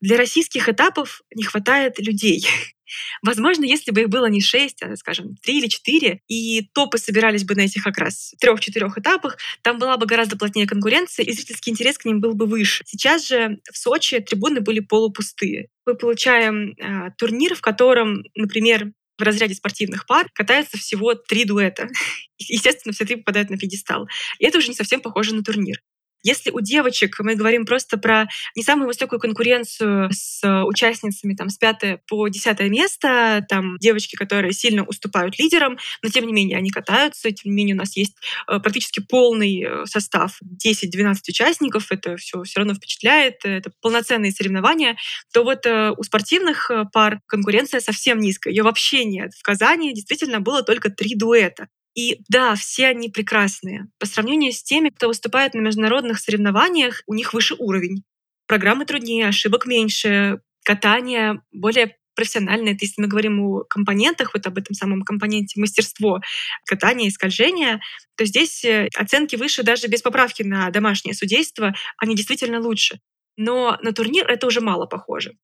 для 0.00 0.18
российских 0.18 0.68
этапов 0.68 1.22
не 1.34 1.44
хватает 1.44 1.98
людей. 1.98 2.46
Возможно, 3.22 3.64
если 3.64 3.90
бы 3.90 4.02
их 4.02 4.08
было 4.08 4.26
не 4.26 4.40
шесть, 4.40 4.82
а, 4.82 4.96
скажем, 4.96 5.36
три 5.42 5.58
или 5.58 5.66
четыре, 5.66 6.20
и 6.28 6.62
топы 6.74 6.98
собирались 6.98 7.44
бы 7.44 7.54
на 7.54 7.60
этих 7.60 7.82
как 7.82 7.96
раз 7.98 8.34
трех-четырех 8.38 8.98
этапах, 8.98 9.38
там 9.62 9.78
была 9.78 9.96
бы 9.96 10.06
гораздо 10.06 10.36
плотнее 10.36 10.66
конкуренция, 10.66 11.24
и 11.24 11.32
зрительский 11.32 11.72
интерес 11.72 11.96
к 11.96 12.04
ним 12.04 12.20
был 12.20 12.34
бы 12.34 12.46
выше. 12.46 12.84
Сейчас 12.86 13.26
же 13.26 13.58
в 13.70 13.76
Сочи 13.76 14.20
трибуны 14.20 14.60
были 14.60 14.80
полупустые. 14.80 15.68
Мы 15.86 15.94
получаем 15.94 16.72
э, 16.72 17.12
турнир, 17.16 17.54
в 17.54 17.62
котором, 17.62 18.24
например, 18.34 18.92
в 19.18 19.22
разряде 19.22 19.54
спортивных 19.54 20.06
пар 20.06 20.28
катается 20.32 20.78
всего 20.78 21.14
три 21.14 21.44
дуэта. 21.44 21.88
Естественно, 22.38 22.92
все 22.92 23.04
три 23.04 23.16
попадают 23.16 23.50
на 23.50 23.58
пьедестал. 23.58 24.08
И 24.38 24.46
это 24.46 24.58
уже 24.58 24.68
не 24.68 24.74
совсем 24.74 25.00
похоже 25.00 25.34
на 25.34 25.42
турнир. 25.42 25.82
Если 26.22 26.50
у 26.50 26.60
девочек 26.60 27.16
мы 27.20 27.34
говорим 27.34 27.64
просто 27.64 27.96
про 27.96 28.28
не 28.56 28.62
самую 28.62 28.88
высокую 28.88 29.20
конкуренцию 29.20 30.10
с 30.12 30.42
участницами 30.64 31.34
там, 31.34 31.48
с 31.48 31.58
5 31.58 32.04
по 32.06 32.28
10 32.28 32.60
место, 32.70 33.44
там 33.48 33.78
девочки, 33.78 34.16
которые 34.16 34.52
сильно 34.52 34.84
уступают 34.84 35.38
лидерам, 35.38 35.78
но 36.02 36.08
тем 36.08 36.26
не 36.26 36.32
менее 36.32 36.58
они 36.58 36.70
катаются, 36.70 37.30
тем 37.30 37.50
не 37.50 37.56
менее 37.56 37.74
у 37.74 37.78
нас 37.78 37.96
есть 37.96 38.16
э, 38.48 38.58
практически 38.58 39.00
полный 39.00 39.62
э, 39.62 39.86
состав, 39.86 40.38
10-12 40.64 41.16
участников, 41.28 41.86
это 41.90 42.16
все 42.16 42.42
все 42.42 42.60
равно 42.60 42.74
впечатляет, 42.74 43.44
это 43.44 43.70
полноценные 43.80 44.32
соревнования, 44.32 44.96
то 45.32 45.44
вот 45.44 45.66
э, 45.66 45.92
у 45.96 46.02
спортивных 46.02 46.70
пар 46.92 47.20
конкуренция 47.26 47.80
совсем 47.80 48.18
низкая, 48.18 48.52
ее 48.52 48.62
вообще 48.62 49.04
нет. 49.04 49.32
В 49.34 49.42
Казани 49.42 49.94
действительно 49.94 50.40
было 50.40 50.62
только 50.62 50.90
три 50.90 51.14
дуэта. 51.14 51.68
И 51.94 52.20
да, 52.28 52.54
все 52.54 52.86
они 52.86 53.08
прекрасные. 53.08 53.88
По 53.98 54.06
сравнению 54.06 54.52
с 54.52 54.62
теми, 54.62 54.90
кто 54.90 55.08
выступает 55.08 55.54
на 55.54 55.60
международных 55.60 56.20
соревнованиях, 56.20 57.02
у 57.06 57.14
них 57.14 57.34
выше 57.34 57.54
уровень. 57.58 58.04
Программы 58.46 58.84
труднее, 58.84 59.28
ошибок 59.28 59.66
меньше, 59.66 60.40
катание 60.64 61.40
более 61.52 61.96
профессиональное. 62.18 62.72
Это 62.72 62.84
если 62.84 63.00
мы 63.00 63.06
говорим 63.06 63.40
о 63.40 63.62
компонентах, 63.62 64.34
вот 64.34 64.44
об 64.46 64.58
этом 64.58 64.74
самом 64.74 65.02
компоненте 65.02 65.60
мастерство 65.60 66.20
катания 66.66 67.06
и 67.06 67.10
скольжения, 67.10 67.80
то 68.16 68.24
здесь 68.24 68.64
э, 68.64 68.88
оценки 68.96 69.36
выше 69.36 69.62
даже 69.62 69.86
без 69.86 70.02
поправки 70.02 70.42
на 70.42 70.68
домашнее 70.70 71.14
судейство, 71.14 71.74
они 71.96 72.16
действительно 72.16 72.60
лучше. 72.60 72.98
Но 73.36 73.78
на 73.82 73.92
турнир 73.92 74.28
это 74.28 74.48
уже 74.48 74.60
мало 74.60 74.86
похоже. 74.86 75.34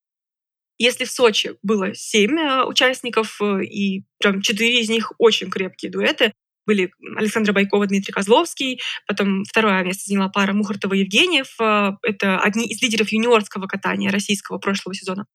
Если 0.79 1.05
в 1.05 1.11
Сочи 1.11 1.55
было 1.63 1.95
семь 1.95 2.39
э, 2.39 2.65
участников, 2.65 3.39
э, 3.41 3.65
и 3.65 4.05
прям 4.19 4.43
четыре 4.43 4.81
из 4.81 4.89
них 4.89 5.13
очень 5.19 5.51
крепкие 5.51 5.91
дуэты, 5.91 6.33
были 6.67 6.91
Александра 7.17 7.53
Байкова, 7.53 7.87
Дмитрий 7.87 8.13
Козловский, 8.13 8.81
потом 9.07 9.45
второе 9.45 9.85
место 9.85 10.05
заняла 10.07 10.29
пара 10.29 10.53
Мухартова-Евгеньев. 10.53 11.49
Э, 11.61 11.93
это 12.03 12.41
одни 12.41 12.67
из 12.67 12.83
лидеров 12.83 13.13
юниорского 13.13 13.67
катания 13.67 14.11
российского 14.11 14.59
прошлого 14.59 14.95
сезона. 14.95 15.27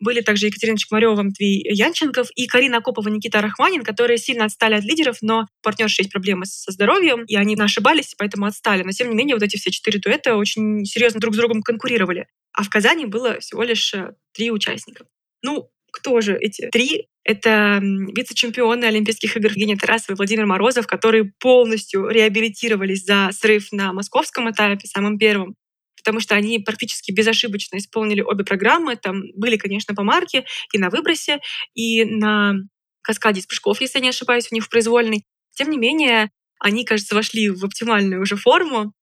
Были 0.00 0.22
также 0.22 0.46
Екатерина 0.46 0.78
Чекмарева, 0.78 1.22
Матвей 1.22 1.62
Янченков 1.62 2.28
и 2.34 2.46
Карина 2.46 2.78
Акопова, 2.78 3.08
Никита 3.08 3.42
Рахманин, 3.42 3.84
которые 3.84 4.16
сильно 4.16 4.46
отстали 4.46 4.74
от 4.74 4.82
лидеров, 4.82 5.18
но 5.20 5.46
партнерши 5.62 6.00
есть 6.00 6.10
проблемы 6.10 6.46
со 6.46 6.72
здоровьем, 6.72 7.24
и 7.24 7.36
они 7.36 7.54
ошибались, 7.54 8.14
поэтому 8.16 8.46
отстали. 8.46 8.82
Но 8.82 8.92
тем 8.92 9.10
не 9.10 9.14
менее, 9.14 9.36
вот 9.36 9.42
эти 9.42 9.58
все 9.58 9.70
четыре 9.70 10.00
дуэта 10.00 10.36
очень 10.36 10.86
серьезно 10.86 11.20
друг 11.20 11.34
с 11.34 11.36
другом 11.36 11.60
конкурировали. 11.60 12.26
А 12.52 12.62
в 12.62 12.68
Казани 12.68 13.06
было 13.06 13.40
всего 13.40 13.62
лишь 13.62 13.94
э, 13.94 14.14
три 14.32 14.50
участника. 14.50 15.06
Ну, 15.42 15.70
кто 15.92 16.20
же 16.20 16.36
эти 16.36 16.68
три? 16.70 17.08
Это 17.22 17.80
вице-чемпионы 17.82 18.84
Олимпийских 18.86 19.36
игр 19.36 19.50
Евгения 19.50 19.76
Тарасова 19.76 20.14
и 20.14 20.16
Владимир 20.16 20.46
Морозов, 20.46 20.86
которые 20.86 21.32
полностью 21.38 22.08
реабилитировались 22.08 23.04
за 23.04 23.30
срыв 23.32 23.72
на 23.72 23.92
московском 23.92 24.50
этапе, 24.50 24.86
самым 24.86 25.18
первым, 25.18 25.54
потому 25.96 26.20
что 26.20 26.34
они 26.34 26.58
практически 26.58 27.12
безошибочно 27.12 27.76
исполнили 27.76 28.22
обе 28.22 28.44
программы. 28.44 28.96
Там 28.96 29.22
были, 29.36 29.56
конечно, 29.56 29.94
по 29.94 30.02
марке 30.02 30.46
и 30.72 30.78
на 30.78 30.88
выбросе, 30.88 31.40
и 31.74 32.04
на 32.04 32.54
каскаде 33.02 33.40
из 33.40 33.46
прыжков, 33.46 33.80
если 33.80 33.98
я 33.98 34.02
не 34.02 34.08
ошибаюсь, 34.10 34.48
у 34.50 34.54
них 34.54 34.64
в 34.64 34.70
произвольной. 34.70 35.24
Тем 35.54 35.70
не 35.70 35.78
менее, 35.78 36.30
они, 36.58 36.84
кажется, 36.84 37.14
вошли 37.14 37.50
в 37.50 37.64
оптимальную 37.64 38.22
уже 38.22 38.36
форму. 38.36 38.92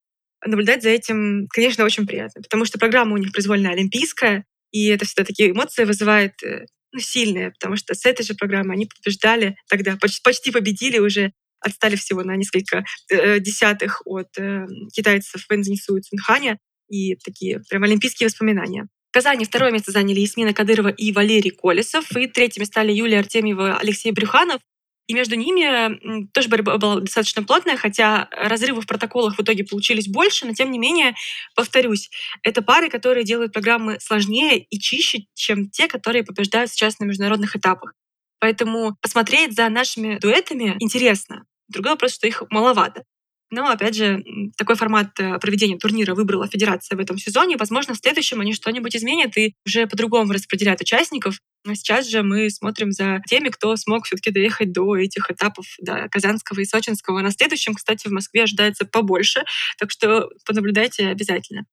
Наблюдать 0.44 0.82
за 0.82 0.90
этим, 0.90 1.46
конечно, 1.50 1.84
очень 1.84 2.06
приятно, 2.06 2.42
потому 2.42 2.64
что 2.64 2.78
программа 2.78 3.14
у 3.14 3.18
них 3.18 3.32
произвольная 3.32 3.72
олимпийская, 3.72 4.44
и 4.70 4.86
это 4.86 5.04
всегда 5.04 5.24
такие 5.24 5.50
эмоции 5.50 5.84
вызывает 5.84 6.34
э, 6.44 6.66
ну, 6.92 7.00
сильные, 7.00 7.50
потому 7.50 7.76
что 7.76 7.94
с 7.94 8.04
этой 8.06 8.24
же 8.24 8.34
программы 8.34 8.74
они 8.74 8.86
побеждали 8.86 9.56
тогда, 9.68 9.96
почти, 9.96 10.20
почти 10.22 10.50
победили 10.50 10.98
уже, 10.98 11.32
отстали 11.60 11.96
всего 11.96 12.22
на 12.22 12.36
несколько 12.36 12.84
э, 13.10 13.40
десятых 13.40 14.02
от 14.04 14.28
э, 14.38 14.66
китайцев 14.92 15.44
Вэн 15.48 15.62
Цзиньсу 15.62 15.96
и 15.96 16.02
Цунханя, 16.02 16.58
и 16.88 17.16
такие 17.16 17.60
прям 17.68 17.82
олимпийские 17.82 18.28
воспоминания. 18.28 18.88
В 19.10 19.12
Казани 19.12 19.44
второе 19.44 19.70
место 19.70 19.90
заняли 19.90 20.20
Ясмина 20.20 20.52
Кадырова 20.52 20.88
и 20.88 21.12
Валерий 21.12 21.50
Колесов, 21.50 22.14
и 22.16 22.26
третьими 22.26 22.64
стали 22.64 22.92
Юлия 22.92 23.20
Артемьева, 23.20 23.78
Алексей 23.78 24.12
Брюханов. 24.12 24.60
И 25.08 25.14
между 25.14 25.34
ними 25.36 26.28
тоже 26.32 26.48
борьба 26.48 26.76
была 26.76 27.00
достаточно 27.00 27.42
плотная, 27.42 27.76
хотя 27.76 28.28
разрывы 28.30 28.82
в 28.82 28.86
протоколах 28.86 29.38
в 29.38 29.42
итоге 29.42 29.64
получились 29.64 30.06
больше, 30.06 30.46
но 30.46 30.52
тем 30.52 30.70
не 30.70 30.78
менее, 30.78 31.14
повторюсь, 31.56 32.10
это 32.42 32.60
пары, 32.62 32.90
которые 32.90 33.24
делают 33.24 33.54
программы 33.54 33.98
сложнее 34.00 34.58
и 34.58 34.78
чище, 34.78 35.20
чем 35.34 35.70
те, 35.70 35.88
которые 35.88 36.24
побеждают 36.24 36.70
сейчас 36.70 36.98
на 36.98 37.04
международных 37.06 37.56
этапах. 37.56 37.94
Поэтому 38.38 38.96
посмотреть 39.00 39.54
за 39.54 39.68
нашими 39.70 40.18
дуэтами 40.18 40.76
интересно. 40.78 41.44
Другой 41.68 41.92
вопрос, 41.92 42.14
что 42.14 42.26
их 42.26 42.42
маловато. 42.50 43.02
Но, 43.50 43.68
опять 43.70 43.94
же, 43.94 44.22
такой 44.56 44.76
формат 44.76 45.18
э, 45.18 45.38
проведения 45.38 45.78
турнира 45.78 46.14
выбрала 46.14 46.46
Федерация 46.46 46.96
в 46.96 47.00
этом 47.00 47.16
сезоне. 47.16 47.56
Возможно, 47.56 47.94
в 47.94 47.98
следующем 47.98 48.40
они 48.40 48.52
что-нибудь 48.52 48.94
изменят 48.94 49.36
и 49.38 49.54
уже 49.64 49.86
по-другому 49.86 50.32
распределят 50.32 50.80
участников. 50.82 51.40
Но 51.64 51.74
сейчас 51.74 52.06
же 52.06 52.22
мы 52.22 52.50
смотрим 52.50 52.92
за 52.92 53.20
теми, 53.26 53.48
кто 53.48 53.74
смог 53.76 54.04
все-таки 54.04 54.30
доехать 54.30 54.72
до 54.72 54.96
этих 54.96 55.30
этапов, 55.30 55.64
до 55.80 56.08
Казанского 56.10 56.60
и 56.60 56.66
Сочинского. 56.66 57.20
На 57.20 57.30
следующем, 57.30 57.74
кстати, 57.74 58.06
в 58.06 58.12
Москве 58.12 58.42
ожидается 58.42 58.84
побольше, 58.84 59.44
так 59.78 59.90
что 59.90 60.28
понаблюдайте 60.44 61.08
обязательно. 61.08 61.64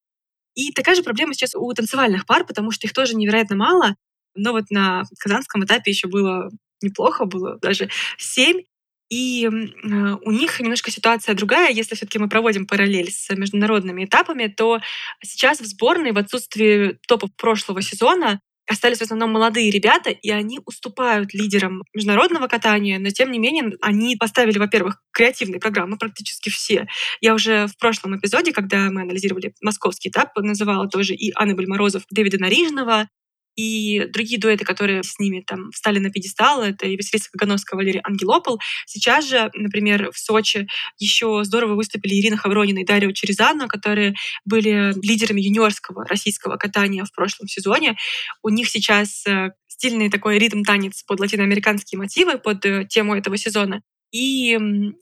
И 0.54 0.72
такая 0.72 0.96
же 0.96 1.04
проблема 1.04 1.34
сейчас 1.34 1.56
у 1.56 1.74
танцевальных 1.74 2.26
пар, 2.26 2.46
потому 2.46 2.72
что 2.72 2.88
их 2.88 2.94
тоже 2.94 3.16
невероятно 3.16 3.58
мало. 3.58 3.96
Но 4.34 4.54
вот 4.54 4.66
на 4.70 5.04
казанском 5.20 5.66
этапе 5.66 5.92
еще 5.92 6.08
было 6.08 6.50
неплохо, 6.82 7.26
было 7.26 7.58
даже 7.62 7.90
семь. 8.18 8.64
И 9.10 9.46
э, 9.46 9.50
у 9.50 10.32
них 10.32 10.60
немножко 10.60 10.92
ситуация 10.92 11.36
другая. 11.36 11.72
Если 11.72 11.96
все-таки 11.96 12.20
мы 12.20 12.28
проводим 12.28 12.66
параллель 12.66 13.12
с 13.12 13.30
международными 13.36 14.06
этапами, 14.06 14.48
то 14.48 14.80
сейчас 15.24 15.60
в 15.60 15.66
сборной 15.66 16.12
в 16.12 16.18
отсутствии 16.18 16.98
топов 17.08 17.30
прошлого 17.36 17.82
сезона 17.82 18.40
остались 18.68 19.00
в 19.00 19.02
основном 19.04 19.32
молодые 19.32 19.70
ребята, 19.70 20.10
и 20.10 20.30
они 20.32 20.60
уступают 20.66 21.34
лидерам 21.34 21.84
международного 21.94 22.48
катания, 22.48 23.00
но 23.00 23.10
тем 23.10 23.32
не 23.32 23.40
менее 23.40 23.74
они 23.82 24.16
поставили, 24.16 24.58
во-первых, 24.58 25.02
креативные 25.12 25.60
программы 25.60 25.98
практически 25.98 26.50
все. 26.50 26.88
Я 27.22 27.36
уже 27.36 27.68
в 27.68 27.78
прошлом 27.78 28.18
эпизоде, 28.18 28.52
когда 28.52 28.90
мы 28.90 29.02
анализировали 29.02 29.54
московский 29.62 30.10
этап, 30.10 30.36
называла 30.38 30.88
тоже 30.88 31.14
и 31.14 31.32
Анны 31.36 31.56
Бальморозов, 31.56 32.04
Дэвида 32.10 32.40
Нарижного, 32.40 33.08
и 33.56 34.06
другие 34.10 34.40
дуэты, 34.40 34.66
которые 34.66 35.04
с 35.04 35.20
ними 35.20 35.42
там 35.42 35.72
встали 35.72 36.00
на 36.00 36.12
пьедестал, 36.12 36.62
это 36.62 36.86
и 36.88 36.98
Василиса 36.98 37.30
Кагановская, 37.32 37.78
Валерий 37.78 38.02
Ангелопол. 38.04 38.60
Сейчас 38.86 39.28
же, 39.28 39.50
например, 39.54 40.12
в 40.12 40.18
Сочи 40.18 40.68
еще 40.98 41.42
здорово 41.44 41.76
выступили 41.76 42.16
Ирина 42.16 42.38
Хавронина 42.38 42.80
и 42.80 42.86
Дарья 42.86 43.12
Черезана, 43.12 43.68
которые 43.68 44.16
были 44.46 44.94
лидерами 45.02 45.42
юниорского 45.42 46.06
российского 46.06 46.58
катания 46.58 47.06
в 47.06 47.14
прошлом 47.14 47.48
сезоне. 47.48 47.96
У 48.44 48.50
них 48.50 48.70
сейчас 48.70 49.26
э, 49.28 49.52
стильный 49.68 50.10
такой 50.10 50.38
ритм-танец 50.38 51.04
под 51.04 51.20
латиноамериканские 51.20 52.00
мотивы, 52.00 52.38
под 52.38 52.66
э, 52.66 52.86
тему 52.86 53.16
этого 53.16 53.38
сезона 53.38 53.82
и 54.12 54.58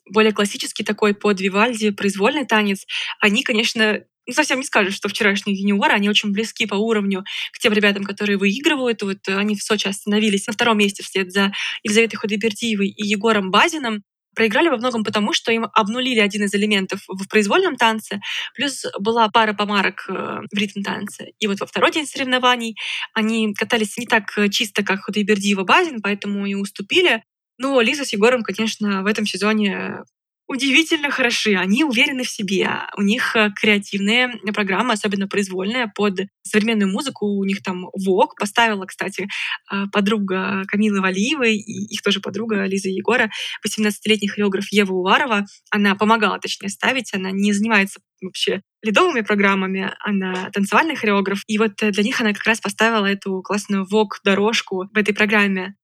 более 0.09 0.31
классический 0.31 0.83
такой 0.83 1.13
под 1.13 1.39
Вивальди 1.39 1.91
произвольный 1.91 2.45
танец. 2.45 2.85
Они, 3.19 3.43
конечно, 3.43 4.03
ну, 4.25 4.33
совсем 4.33 4.59
не 4.59 4.65
скажешь, 4.65 4.95
что 4.95 5.09
вчерашние 5.09 5.57
юниоры, 5.57 5.93
они 5.93 6.09
очень 6.09 6.31
близки 6.31 6.65
по 6.65 6.75
уровню 6.75 7.23
к 7.51 7.59
тем 7.59 7.73
ребятам, 7.73 8.03
которые 8.03 8.37
выигрывают. 8.37 9.01
Вот 9.01 9.27
э, 9.27 9.37
они 9.37 9.55
в 9.55 9.63
Сочи 9.63 9.87
остановились 9.87 10.47
на 10.47 10.53
втором 10.53 10.77
месте 10.77 11.03
вслед 11.03 11.31
за 11.31 11.51
Елизаветой 11.83 12.17
Худайбердиевой 12.17 12.87
и 12.87 13.05
Егором 13.05 13.51
Базиным. 13.51 14.03
Проиграли 14.35 14.69
во 14.69 14.77
многом 14.77 15.03
потому, 15.03 15.31
что 15.33 15.51
им 15.51 15.67
обнулили 15.73 16.19
один 16.19 16.45
из 16.45 16.55
элементов 16.55 17.01
в 17.07 17.27
произвольном 17.27 17.75
танце, 17.75 18.19
плюс 18.55 18.83
была 18.99 19.29
пара 19.29 19.53
помарок 19.53 20.05
э, 20.09 20.13
в 20.51 20.57
ритм-танце. 20.57 21.33
И 21.37 21.47
вот 21.47 21.59
во 21.59 21.67
второй 21.67 21.91
день 21.91 22.07
соревнований 22.07 22.77
они 23.13 23.53
катались 23.53 23.97
не 23.97 24.07
так 24.07 24.31
чисто, 24.51 24.83
как 24.83 25.01
Худайбердиева 25.01 25.63
Базин, 25.63 26.01
поэтому 26.01 26.45
и 26.45 26.55
уступили. 26.55 27.23
Но 27.59 27.79
Лиза 27.81 28.05
с 28.05 28.13
Егором, 28.13 28.41
конечно, 28.41 29.03
в 29.03 29.05
этом 29.05 29.25
сезоне 29.27 29.99
удивительно 30.47 31.09
хороши, 31.09 31.55
они 31.55 31.83
уверены 31.83 32.23
в 32.23 32.29
себе, 32.29 32.69
у 32.97 33.01
них 33.01 33.35
э, 33.35 33.51
креативные 33.55 34.29
программы, 34.53 34.93
особенно 34.93 35.27
произвольная, 35.27 35.91
под 35.93 36.19
современную 36.43 36.91
музыку. 36.91 37.25
У 37.25 37.43
них 37.43 37.61
там 37.63 37.87
ВОК 37.93 38.35
поставила, 38.37 38.85
кстати, 38.85 39.27
э, 39.71 39.85
подруга 39.91 40.63
Камилы 40.67 41.01
Валиевой, 41.01 41.55
и 41.55 41.93
их 41.93 42.01
тоже 42.01 42.19
подруга 42.19 42.65
Лиза 42.65 42.89
Егора, 42.89 43.29
18-летний 43.67 44.27
хореограф 44.27 44.71
Ева 44.71 44.93
Уварова. 44.93 45.45
Она 45.69 45.95
помогала, 45.95 46.39
точнее, 46.39 46.69
ставить, 46.69 47.13
она 47.13 47.31
не 47.31 47.53
занимается 47.53 47.99
вообще 48.21 48.61
ледовыми 48.81 49.21
программами, 49.21 49.93
она 49.99 50.49
танцевальный 50.51 50.95
хореограф. 50.95 51.41
И 51.47 51.57
вот 51.57 51.81
э, 51.81 51.91
для 51.91 52.03
них 52.03 52.19
она 52.21 52.33
как 52.33 52.45
раз 52.45 52.59
поставила 52.59 53.05
эту 53.05 53.41
классную 53.41 53.85
ВОК-дорожку 53.85 54.89
в 54.93 54.97
этой 54.97 55.13
программе. 55.13 55.75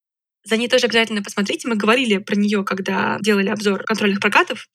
За 0.43 0.57
ней 0.57 0.67
тоже 0.67 0.85
обязательно 0.85 1.21
посмотрите. 1.21 1.67
Мы 1.67 1.75
говорили 1.75 2.17
про 2.17 2.35
нее, 2.35 2.63
когда 2.63 3.17
делали 3.21 3.49
обзор 3.49 3.83
контрольных 3.83 4.19
прокатов. 4.19 4.67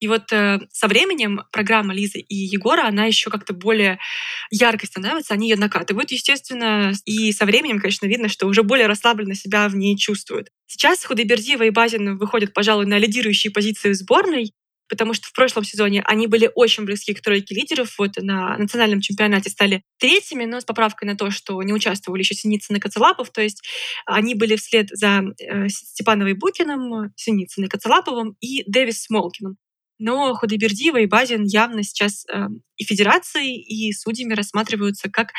И 0.00 0.08
вот 0.08 0.32
э, 0.32 0.60
со 0.72 0.88
временем 0.88 1.42
программа 1.52 1.92
Лизы 1.92 2.20
и 2.20 2.34
Егора, 2.34 2.86
она 2.86 3.04
еще 3.04 3.28
как-то 3.28 3.52
более 3.52 3.98
яркой 4.50 4.88
становится, 4.88 5.34
они 5.34 5.50
ее 5.50 5.56
накатывают, 5.56 6.10
естественно, 6.10 6.92
и 7.04 7.32
со 7.32 7.44
временем, 7.44 7.78
конечно, 7.78 8.06
видно, 8.06 8.28
что 8.28 8.46
уже 8.46 8.62
более 8.62 8.86
расслабленно 8.86 9.34
себя 9.34 9.68
в 9.68 9.76
ней 9.76 9.98
чувствуют. 9.98 10.48
Сейчас 10.66 11.04
Худайбердиева 11.04 11.64
и 11.64 11.70
Базин 11.70 12.16
выходят, 12.16 12.54
пожалуй, 12.54 12.86
на 12.86 12.96
лидирующие 12.96 13.52
позиции 13.52 13.90
в 13.90 13.94
сборной, 13.94 14.54
потому 14.90 15.14
что 15.14 15.28
в 15.28 15.32
прошлом 15.32 15.64
сезоне 15.64 16.02
они 16.04 16.26
были 16.26 16.50
очень 16.54 16.84
близки 16.84 17.14
к 17.14 17.22
тройке 17.22 17.54
лидеров. 17.54 17.94
Вот 17.96 18.16
на 18.16 18.58
национальном 18.58 19.00
чемпионате 19.00 19.48
стали 19.48 19.82
третьими, 19.98 20.44
но 20.44 20.60
с 20.60 20.64
поправкой 20.64 21.08
на 21.08 21.16
то, 21.16 21.30
что 21.30 21.62
не 21.62 21.72
участвовали 21.72 22.20
еще 22.20 22.34
Синицын 22.34 22.76
и 22.76 22.80
Коцелапов. 22.80 23.30
То 23.30 23.40
есть 23.40 23.62
они 24.04 24.34
были 24.34 24.56
вслед 24.56 24.88
за 24.90 25.22
э, 25.38 25.68
Степановой 25.68 26.34
Букиным, 26.34 27.12
Синицын 27.16 27.64
и 27.64 27.68
Коцелаповым 27.68 28.36
и 28.40 28.64
Дэвис 28.66 29.04
Смолкиным. 29.04 29.56
Но 30.00 30.34
Худайбердиева 30.34 30.96
и 31.00 31.06
Базин 31.06 31.44
явно 31.44 31.82
сейчас 31.84 32.24
э, 32.26 32.46
и 32.76 32.84
федерацией, 32.84 33.60
и 33.60 33.92
судьями 33.92 34.32
рассматриваются 34.32 35.10
как 35.10 35.32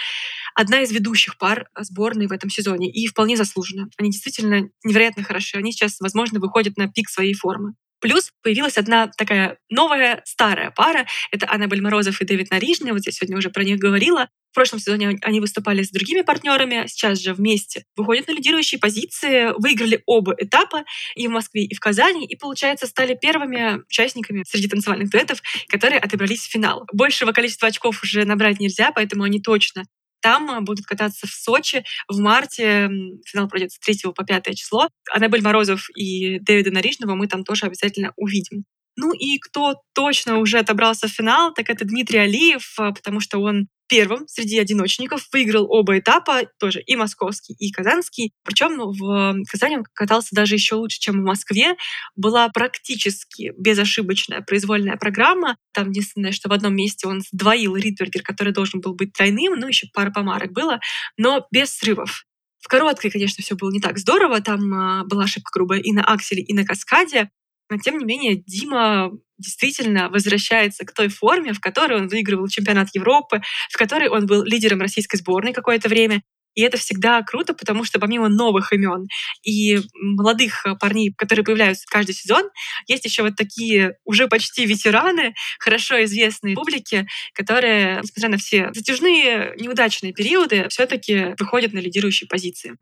одна 0.55 0.81
из 0.81 0.91
ведущих 0.91 1.37
пар 1.37 1.67
сборной 1.77 2.27
в 2.27 2.31
этом 2.31 2.49
сезоне. 2.49 2.89
И 2.89 3.07
вполне 3.07 3.35
заслуженно. 3.35 3.89
Они 3.97 4.11
действительно 4.11 4.69
невероятно 4.83 5.23
хороши. 5.23 5.57
Они 5.57 5.73
сейчас, 5.73 5.99
возможно, 5.99 6.39
выходят 6.39 6.77
на 6.77 6.87
пик 6.87 7.09
своей 7.09 7.33
формы. 7.33 7.73
Плюс 8.01 8.31
появилась 8.41 8.77
одна 8.77 9.07
такая 9.15 9.57
новая 9.69 10.21
старая 10.25 10.71
пара. 10.71 11.05
Это 11.31 11.49
Аннабель 11.49 11.81
Морозов 11.81 12.19
и 12.19 12.25
Дэвид 12.25 12.49
Нарижный. 12.49 12.91
Вот 12.91 13.05
я 13.05 13.11
сегодня 13.11 13.37
уже 13.37 13.49
про 13.49 13.63
них 13.63 13.77
говорила. 13.77 14.27
В 14.51 14.55
прошлом 14.55 14.79
сезоне 14.79 15.17
они 15.21 15.39
выступали 15.39 15.81
с 15.81 15.91
другими 15.91 16.21
партнерами, 16.21 16.85
сейчас 16.87 17.19
же 17.19 17.33
вместе 17.33 17.85
выходят 17.95 18.27
на 18.27 18.33
лидирующие 18.33 18.79
позиции, 18.79 19.53
выиграли 19.57 20.03
оба 20.05 20.35
этапа 20.37 20.83
и 21.15 21.27
в 21.29 21.31
Москве, 21.31 21.63
и 21.63 21.73
в 21.73 21.79
Казани, 21.79 22.25
и, 22.25 22.35
получается, 22.35 22.85
стали 22.85 23.17
первыми 23.19 23.81
участниками 23.87 24.43
среди 24.45 24.67
танцевальных 24.67 25.09
дуэтов, 25.09 25.41
которые 25.69 25.99
отобрались 25.99 26.41
в 26.41 26.51
финал. 26.51 26.85
Большего 26.91 27.31
количества 27.31 27.69
очков 27.69 28.03
уже 28.03 28.25
набрать 28.25 28.59
нельзя, 28.59 28.91
поэтому 28.91 29.23
они 29.23 29.39
точно 29.39 29.85
там 30.21 30.49
э, 30.51 30.61
будут 30.61 30.85
кататься 30.85 31.27
в 31.27 31.31
Сочи 31.31 31.83
в 32.07 32.19
марте. 32.19 32.89
Финал 33.25 33.47
пройдет 33.47 33.71
с 33.71 33.79
3 33.79 34.11
по 34.15 34.23
5 34.23 34.55
число. 34.55 34.87
Аннабель 35.11 35.41
Морозов 35.41 35.87
и 35.95 36.39
Дэвида 36.39 36.71
Нарижного 36.71 37.15
мы 37.15 37.27
там 37.27 37.43
тоже 37.43 37.65
обязательно 37.65 38.13
увидим. 38.15 38.65
Ну 38.97 39.13
и 39.13 39.37
кто 39.39 39.75
точно 39.93 40.37
уже 40.37 40.59
отобрался 40.59 41.07
в 41.07 41.11
финал, 41.11 41.53
так 41.53 41.69
это 41.69 41.85
Дмитрий 41.85 42.19
Алиев, 42.19 42.75
э, 42.79 42.91
потому 42.93 43.19
что 43.19 43.39
он 43.39 43.67
первым 43.91 44.25
среди 44.29 44.57
одиночников 44.57 45.27
выиграл 45.33 45.69
оба 45.69 45.99
этапа, 45.99 46.43
тоже 46.57 46.79
и 46.79 46.95
московский, 46.95 47.53
и 47.59 47.71
казанский. 47.71 48.31
Причем 48.45 48.77
в 48.79 49.43
Казани 49.51 49.79
он 49.79 49.83
катался 49.93 50.29
даже 50.31 50.55
еще 50.55 50.75
лучше, 50.75 50.97
чем 51.01 51.19
в 51.19 51.25
Москве. 51.25 51.75
Была 52.15 52.47
практически 52.47 53.51
безошибочная 53.59 54.41
произвольная 54.43 54.95
программа. 54.95 55.57
Там 55.73 55.89
единственное, 55.89 56.31
что 56.31 56.47
в 56.47 56.53
одном 56.53 56.73
месте 56.73 57.05
он 57.05 57.19
сдвоил 57.19 57.75
Ридбергер, 57.75 58.23
который 58.23 58.53
должен 58.53 58.79
был 58.79 58.95
быть 58.95 59.11
тройным, 59.11 59.59
ну 59.59 59.67
еще 59.67 59.87
пара 59.93 60.09
помарок 60.09 60.53
было, 60.53 60.79
но 61.17 61.45
без 61.51 61.75
срывов. 61.75 62.23
В 62.61 62.69
короткой, 62.69 63.11
конечно, 63.11 63.43
все 63.43 63.55
было 63.55 63.71
не 63.71 63.81
так 63.81 63.97
здорово. 63.97 64.39
Там 64.39 64.61
э, 64.73 65.03
была 65.05 65.25
ошибка 65.25 65.51
грубая 65.53 65.79
и 65.79 65.91
на 65.91 66.03
акселе, 66.05 66.43
и 66.43 66.53
на 66.53 66.63
каскаде. 66.63 67.29
Но 67.71 67.77
тем 67.77 67.97
не 67.97 68.03
менее 68.03 68.35
Дима 68.35 69.11
действительно 69.37 70.09
возвращается 70.09 70.85
к 70.85 70.93
той 70.93 71.07
форме, 71.07 71.53
в 71.53 71.61
которой 71.61 72.01
он 72.01 72.09
выигрывал 72.09 72.49
чемпионат 72.49 72.89
Европы, 72.93 73.41
в 73.69 73.77
которой 73.77 74.09
он 74.09 74.25
был 74.25 74.43
лидером 74.43 74.81
российской 74.81 75.15
сборной 75.15 75.53
какое-то 75.53 75.87
время. 75.87 76.21
И 76.53 76.63
это 76.63 76.77
всегда 76.77 77.21
круто, 77.21 77.53
потому 77.53 77.85
что 77.85 77.97
помимо 77.97 78.27
новых 78.27 78.73
имен 78.73 79.07
и 79.41 79.79
молодых 79.93 80.65
парней, 80.81 81.13
которые 81.15 81.45
появляются 81.45 81.85
каждый 81.89 82.13
сезон, 82.13 82.43
есть 82.87 83.05
еще 83.05 83.23
вот 83.23 83.37
такие 83.37 83.93
уже 84.03 84.27
почти 84.27 84.65
ветераны, 84.65 85.33
хорошо 85.57 86.03
известные 86.03 86.55
публике, 86.55 87.07
которые, 87.33 88.01
несмотря 88.03 88.29
на 88.31 88.37
все 88.37 88.69
затяжные 88.73 89.55
неудачные 89.57 90.11
периоды, 90.11 90.67
все-таки 90.67 91.35
выходят 91.39 91.71
на 91.71 91.79
лидирующие 91.79 92.27
позиции. 92.27 92.75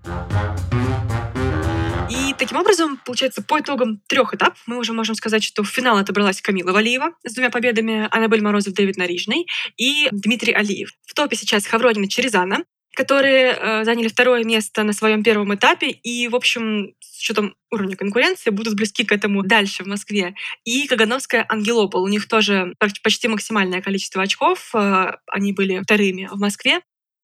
Таким 2.39 2.57
образом, 2.57 2.97
получается, 3.05 3.43
по 3.43 3.59
итогам 3.59 4.01
трех 4.07 4.33
этапов 4.33 4.63
мы 4.65 4.77
уже 4.77 4.93
можем 4.93 5.13
сказать, 5.13 5.43
что 5.43 5.61
в 5.61 5.67
финал 5.67 5.97
отобралась 5.97 6.41
Камила 6.41 6.71
Валиева 6.71 7.11
с 7.25 7.33
двумя 7.33 7.49
победами, 7.49 8.07
Аннабель 8.11 8.41
Морозов, 8.41 8.73
Дэвид 8.73 8.95
Нарижный 8.95 9.45
и 9.75 10.07
Дмитрий 10.11 10.53
Алиев. 10.53 10.93
В 11.05 11.13
топе 11.13 11.35
сейчас 11.35 11.67
Хавронина 11.67 12.07
Черезана, 12.07 12.63
которые 12.95 13.51
э, 13.51 13.83
заняли 13.83 14.07
второе 14.07 14.45
место 14.45 14.83
на 14.83 14.93
своем 14.93 15.21
первом 15.21 15.53
этапе 15.53 15.89
и, 15.89 16.29
в 16.29 16.35
общем, 16.35 16.93
с 17.01 17.19
учетом 17.19 17.55
уровня 17.71 17.97
конкуренции, 17.97 18.51
будут 18.51 18.75
близки 18.75 19.03
к 19.03 19.11
этому 19.11 19.43
дальше 19.43 19.83
в 19.83 19.87
Москве. 19.87 20.33
И 20.63 20.87
Кагановская 20.87 21.45
Ангелопол. 21.49 22.03
У 22.03 22.07
них 22.07 22.29
тоже 22.29 22.73
почти 22.79 23.27
максимальное 23.27 23.81
количество 23.81 24.23
очков. 24.23 24.73
Э, 24.73 25.17
они 25.27 25.51
были 25.51 25.81
вторыми 25.81 26.29
в 26.31 26.39
Москве. 26.39 26.79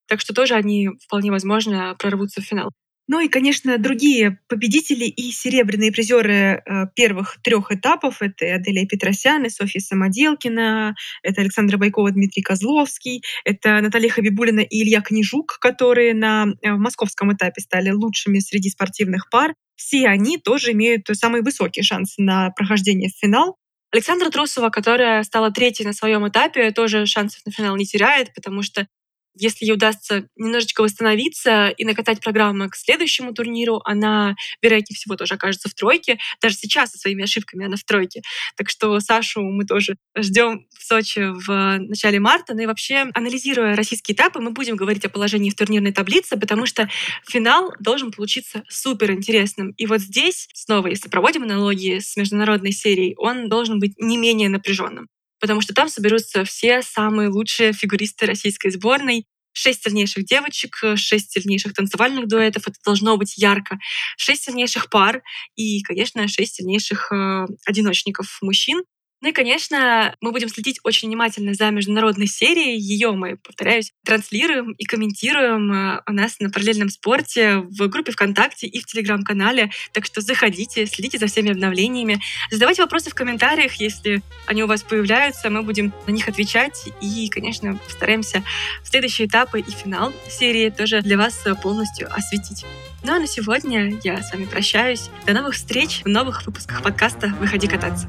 Так 0.09 0.19
что 0.19 0.33
тоже 0.33 0.55
они 0.55 0.89
вполне 1.01 1.31
возможно 1.31 1.95
прорвутся 1.97 2.41
в 2.41 2.43
финал. 2.43 2.73
Ну 3.07 3.19
и, 3.19 3.27
конечно, 3.27 3.77
другие 3.77 4.39
победители 4.47 5.05
и 5.05 5.31
серебряные 5.31 5.91
призеры 5.91 6.63
э, 6.65 6.87
первых 6.95 7.37
трех 7.43 7.71
этапов— 7.71 8.17
это 8.21 8.55
Аделия 8.55 8.87
Петросян 8.87 9.45
и 9.45 9.49
Софья 9.49 9.79
Самоделкина, 9.79 10.95
это 11.21 11.41
Александра 11.41 11.77
Байкова, 11.77 12.11
Дмитрий 12.11 12.41
Козловский, 12.41 13.21
это 13.43 13.79
Наталья 13.81 14.09
Хабибулина 14.09 14.61
и 14.61 14.81
Илья 14.81 15.01
Книжук, 15.01 15.59
которые 15.59 16.15
на 16.15 16.47
э, 16.61 16.71
московском 16.71 17.31
этапе 17.31 17.61
стали 17.61 17.91
лучшими 17.91 18.39
среди 18.39 18.69
спортивных 18.69 19.29
пар. 19.29 19.53
Все 19.75 20.07
они 20.07 20.39
тоже 20.39 20.71
имеют 20.71 21.07
самые 21.13 21.43
высокие 21.43 21.83
шансы 21.83 22.21
на 22.21 22.49
прохождение 22.51 23.09
в 23.09 23.19
финал. 23.19 23.57
Александра 23.91 24.29
Трусова, 24.29 24.69
которая 24.69 25.23
стала 25.23 25.51
третьей 25.51 25.85
на 25.85 25.93
своем 25.93 26.27
этапе, 26.27 26.71
тоже 26.71 27.05
шансов 27.05 27.39
на 27.45 27.51
финал 27.51 27.77
не 27.77 27.85
теряет, 27.85 28.33
потому 28.33 28.61
что 28.61 28.87
если 29.35 29.65
ей 29.65 29.73
удастся 29.73 30.27
немножечко 30.35 30.81
восстановиться 30.81 31.69
и 31.69 31.85
накатать 31.85 32.21
программу 32.21 32.69
к 32.69 32.75
следующему 32.75 33.33
турниру, 33.33 33.81
она, 33.85 34.35
вероятнее 34.61 34.95
всего, 34.95 35.15
тоже 35.15 35.35
окажется 35.35 35.69
в 35.69 35.73
тройке. 35.73 36.17
Даже 36.41 36.55
сейчас 36.55 36.91
со 36.91 36.97
своими 36.97 37.23
ошибками 37.23 37.65
она 37.65 37.75
в 37.75 37.83
тройке. 37.83 38.21
Так 38.55 38.69
что 38.69 38.99
Сашу 38.99 39.41
мы 39.41 39.65
тоже 39.65 39.95
ждем 40.17 40.65
в 40.77 40.83
Сочи 40.83 41.19
в 41.19 41.79
начале 41.79 42.19
марта. 42.19 42.53
Ну 42.53 42.61
и 42.61 42.65
вообще, 42.65 43.07
анализируя 43.13 43.75
российские 43.75 44.15
этапы, 44.15 44.39
мы 44.39 44.51
будем 44.51 44.75
говорить 44.75 45.05
о 45.05 45.09
положении 45.09 45.49
в 45.49 45.55
турнирной 45.55 45.91
таблице, 45.91 46.37
потому 46.37 46.65
что 46.65 46.89
финал 47.27 47.73
должен 47.79 48.11
получиться 48.11 48.63
супер 48.69 49.11
интересным. 49.11 49.71
И 49.77 49.85
вот 49.85 50.01
здесь, 50.01 50.47
снова, 50.53 50.87
если 50.87 51.09
проводим 51.09 51.43
аналогии 51.43 51.99
с 51.99 52.15
международной 52.15 52.71
серией, 52.71 53.15
он 53.17 53.49
должен 53.49 53.79
быть 53.79 53.93
не 53.97 54.17
менее 54.17 54.49
напряженным 54.49 55.07
потому 55.45 55.61
что 55.61 55.75
там 55.75 55.89
соберутся 55.89 56.43
все 56.43 56.81
самые 56.81 57.29
лучшие 57.29 57.71
фигуристы 57.71 58.25
российской 58.25 58.71
сборной, 58.71 59.27
шесть 59.53 59.83
сильнейших 59.83 60.25
девочек, 60.25 60.75
шесть 60.95 61.33
сильнейших 61.33 61.75
танцевальных 61.75 62.27
дуэтов, 62.27 62.67
это 62.67 62.77
должно 62.83 63.15
быть 63.15 63.37
ярко, 63.37 63.77
шесть 64.17 64.45
сильнейших 64.45 64.89
пар 64.89 65.21
и, 65.55 65.83
конечно, 65.83 66.27
шесть 66.27 66.55
сильнейших 66.55 67.11
э, 67.11 67.45
одиночников 67.67 68.39
мужчин. 68.41 68.83
Ну 69.21 69.29
и, 69.29 69.31
конечно, 69.31 70.15
мы 70.21 70.31
будем 70.31 70.49
следить 70.49 70.79
очень 70.83 71.07
внимательно 71.07 71.53
за 71.53 71.71
международной 71.71 72.27
серией. 72.27 72.77
Ее 72.77 73.11
мы, 73.11 73.37
повторяюсь, 73.37 73.91
транслируем 74.05 74.73
и 74.73 74.85
комментируем 74.85 75.71
э, 75.71 76.01
у 76.05 76.11
нас 76.11 76.39
на 76.39 76.49
параллельном 76.49 76.89
спорте 76.89 77.57
в 77.57 77.87
группе 77.87 78.11
ВКонтакте 78.11 78.67
и 78.67 78.79
в 78.79 78.85
Телеграм-канале. 78.85 79.71
Так 79.93 80.05
что 80.05 80.21
заходите, 80.21 80.85
следите 80.85 81.17
за 81.17 81.27
всеми 81.27 81.51
обновлениями. 81.51 82.19
Задавайте 82.51 82.83
вопросы 82.83 83.09
в 83.09 83.15
комментариях, 83.15 83.73
если 83.75 84.21
они 84.47 84.63
у 84.63 84.67
вас 84.67 84.83
появляются. 84.83 85.49
Мы 85.49 85.63
будем 85.63 85.93
на 86.07 86.11
них 86.11 86.27
отвечать. 86.27 86.89
И, 87.01 87.29
конечно, 87.29 87.77
постараемся 87.77 88.43
в 88.83 88.87
следующие 88.87 89.27
этапы 89.27 89.61
и 89.61 89.71
финал 89.71 90.13
серии 90.29 90.69
тоже 90.69 91.01
для 91.01 91.17
вас 91.17 91.43
полностью 91.63 92.13
осветить. 92.13 92.65
Ну 93.03 93.13
а 93.15 93.19
на 93.19 93.27
сегодня 93.27 93.99
я 94.03 94.21
с 94.21 94.33
вами 94.33 94.45
прощаюсь. 94.45 95.09
До 95.25 95.33
новых 95.33 95.53
встреч 95.55 96.01
в 96.03 96.09
новых 96.09 96.45
выпусках 96.45 96.81
подкаста 96.81 97.27
«Выходи 97.39 97.67
кататься». 97.67 98.07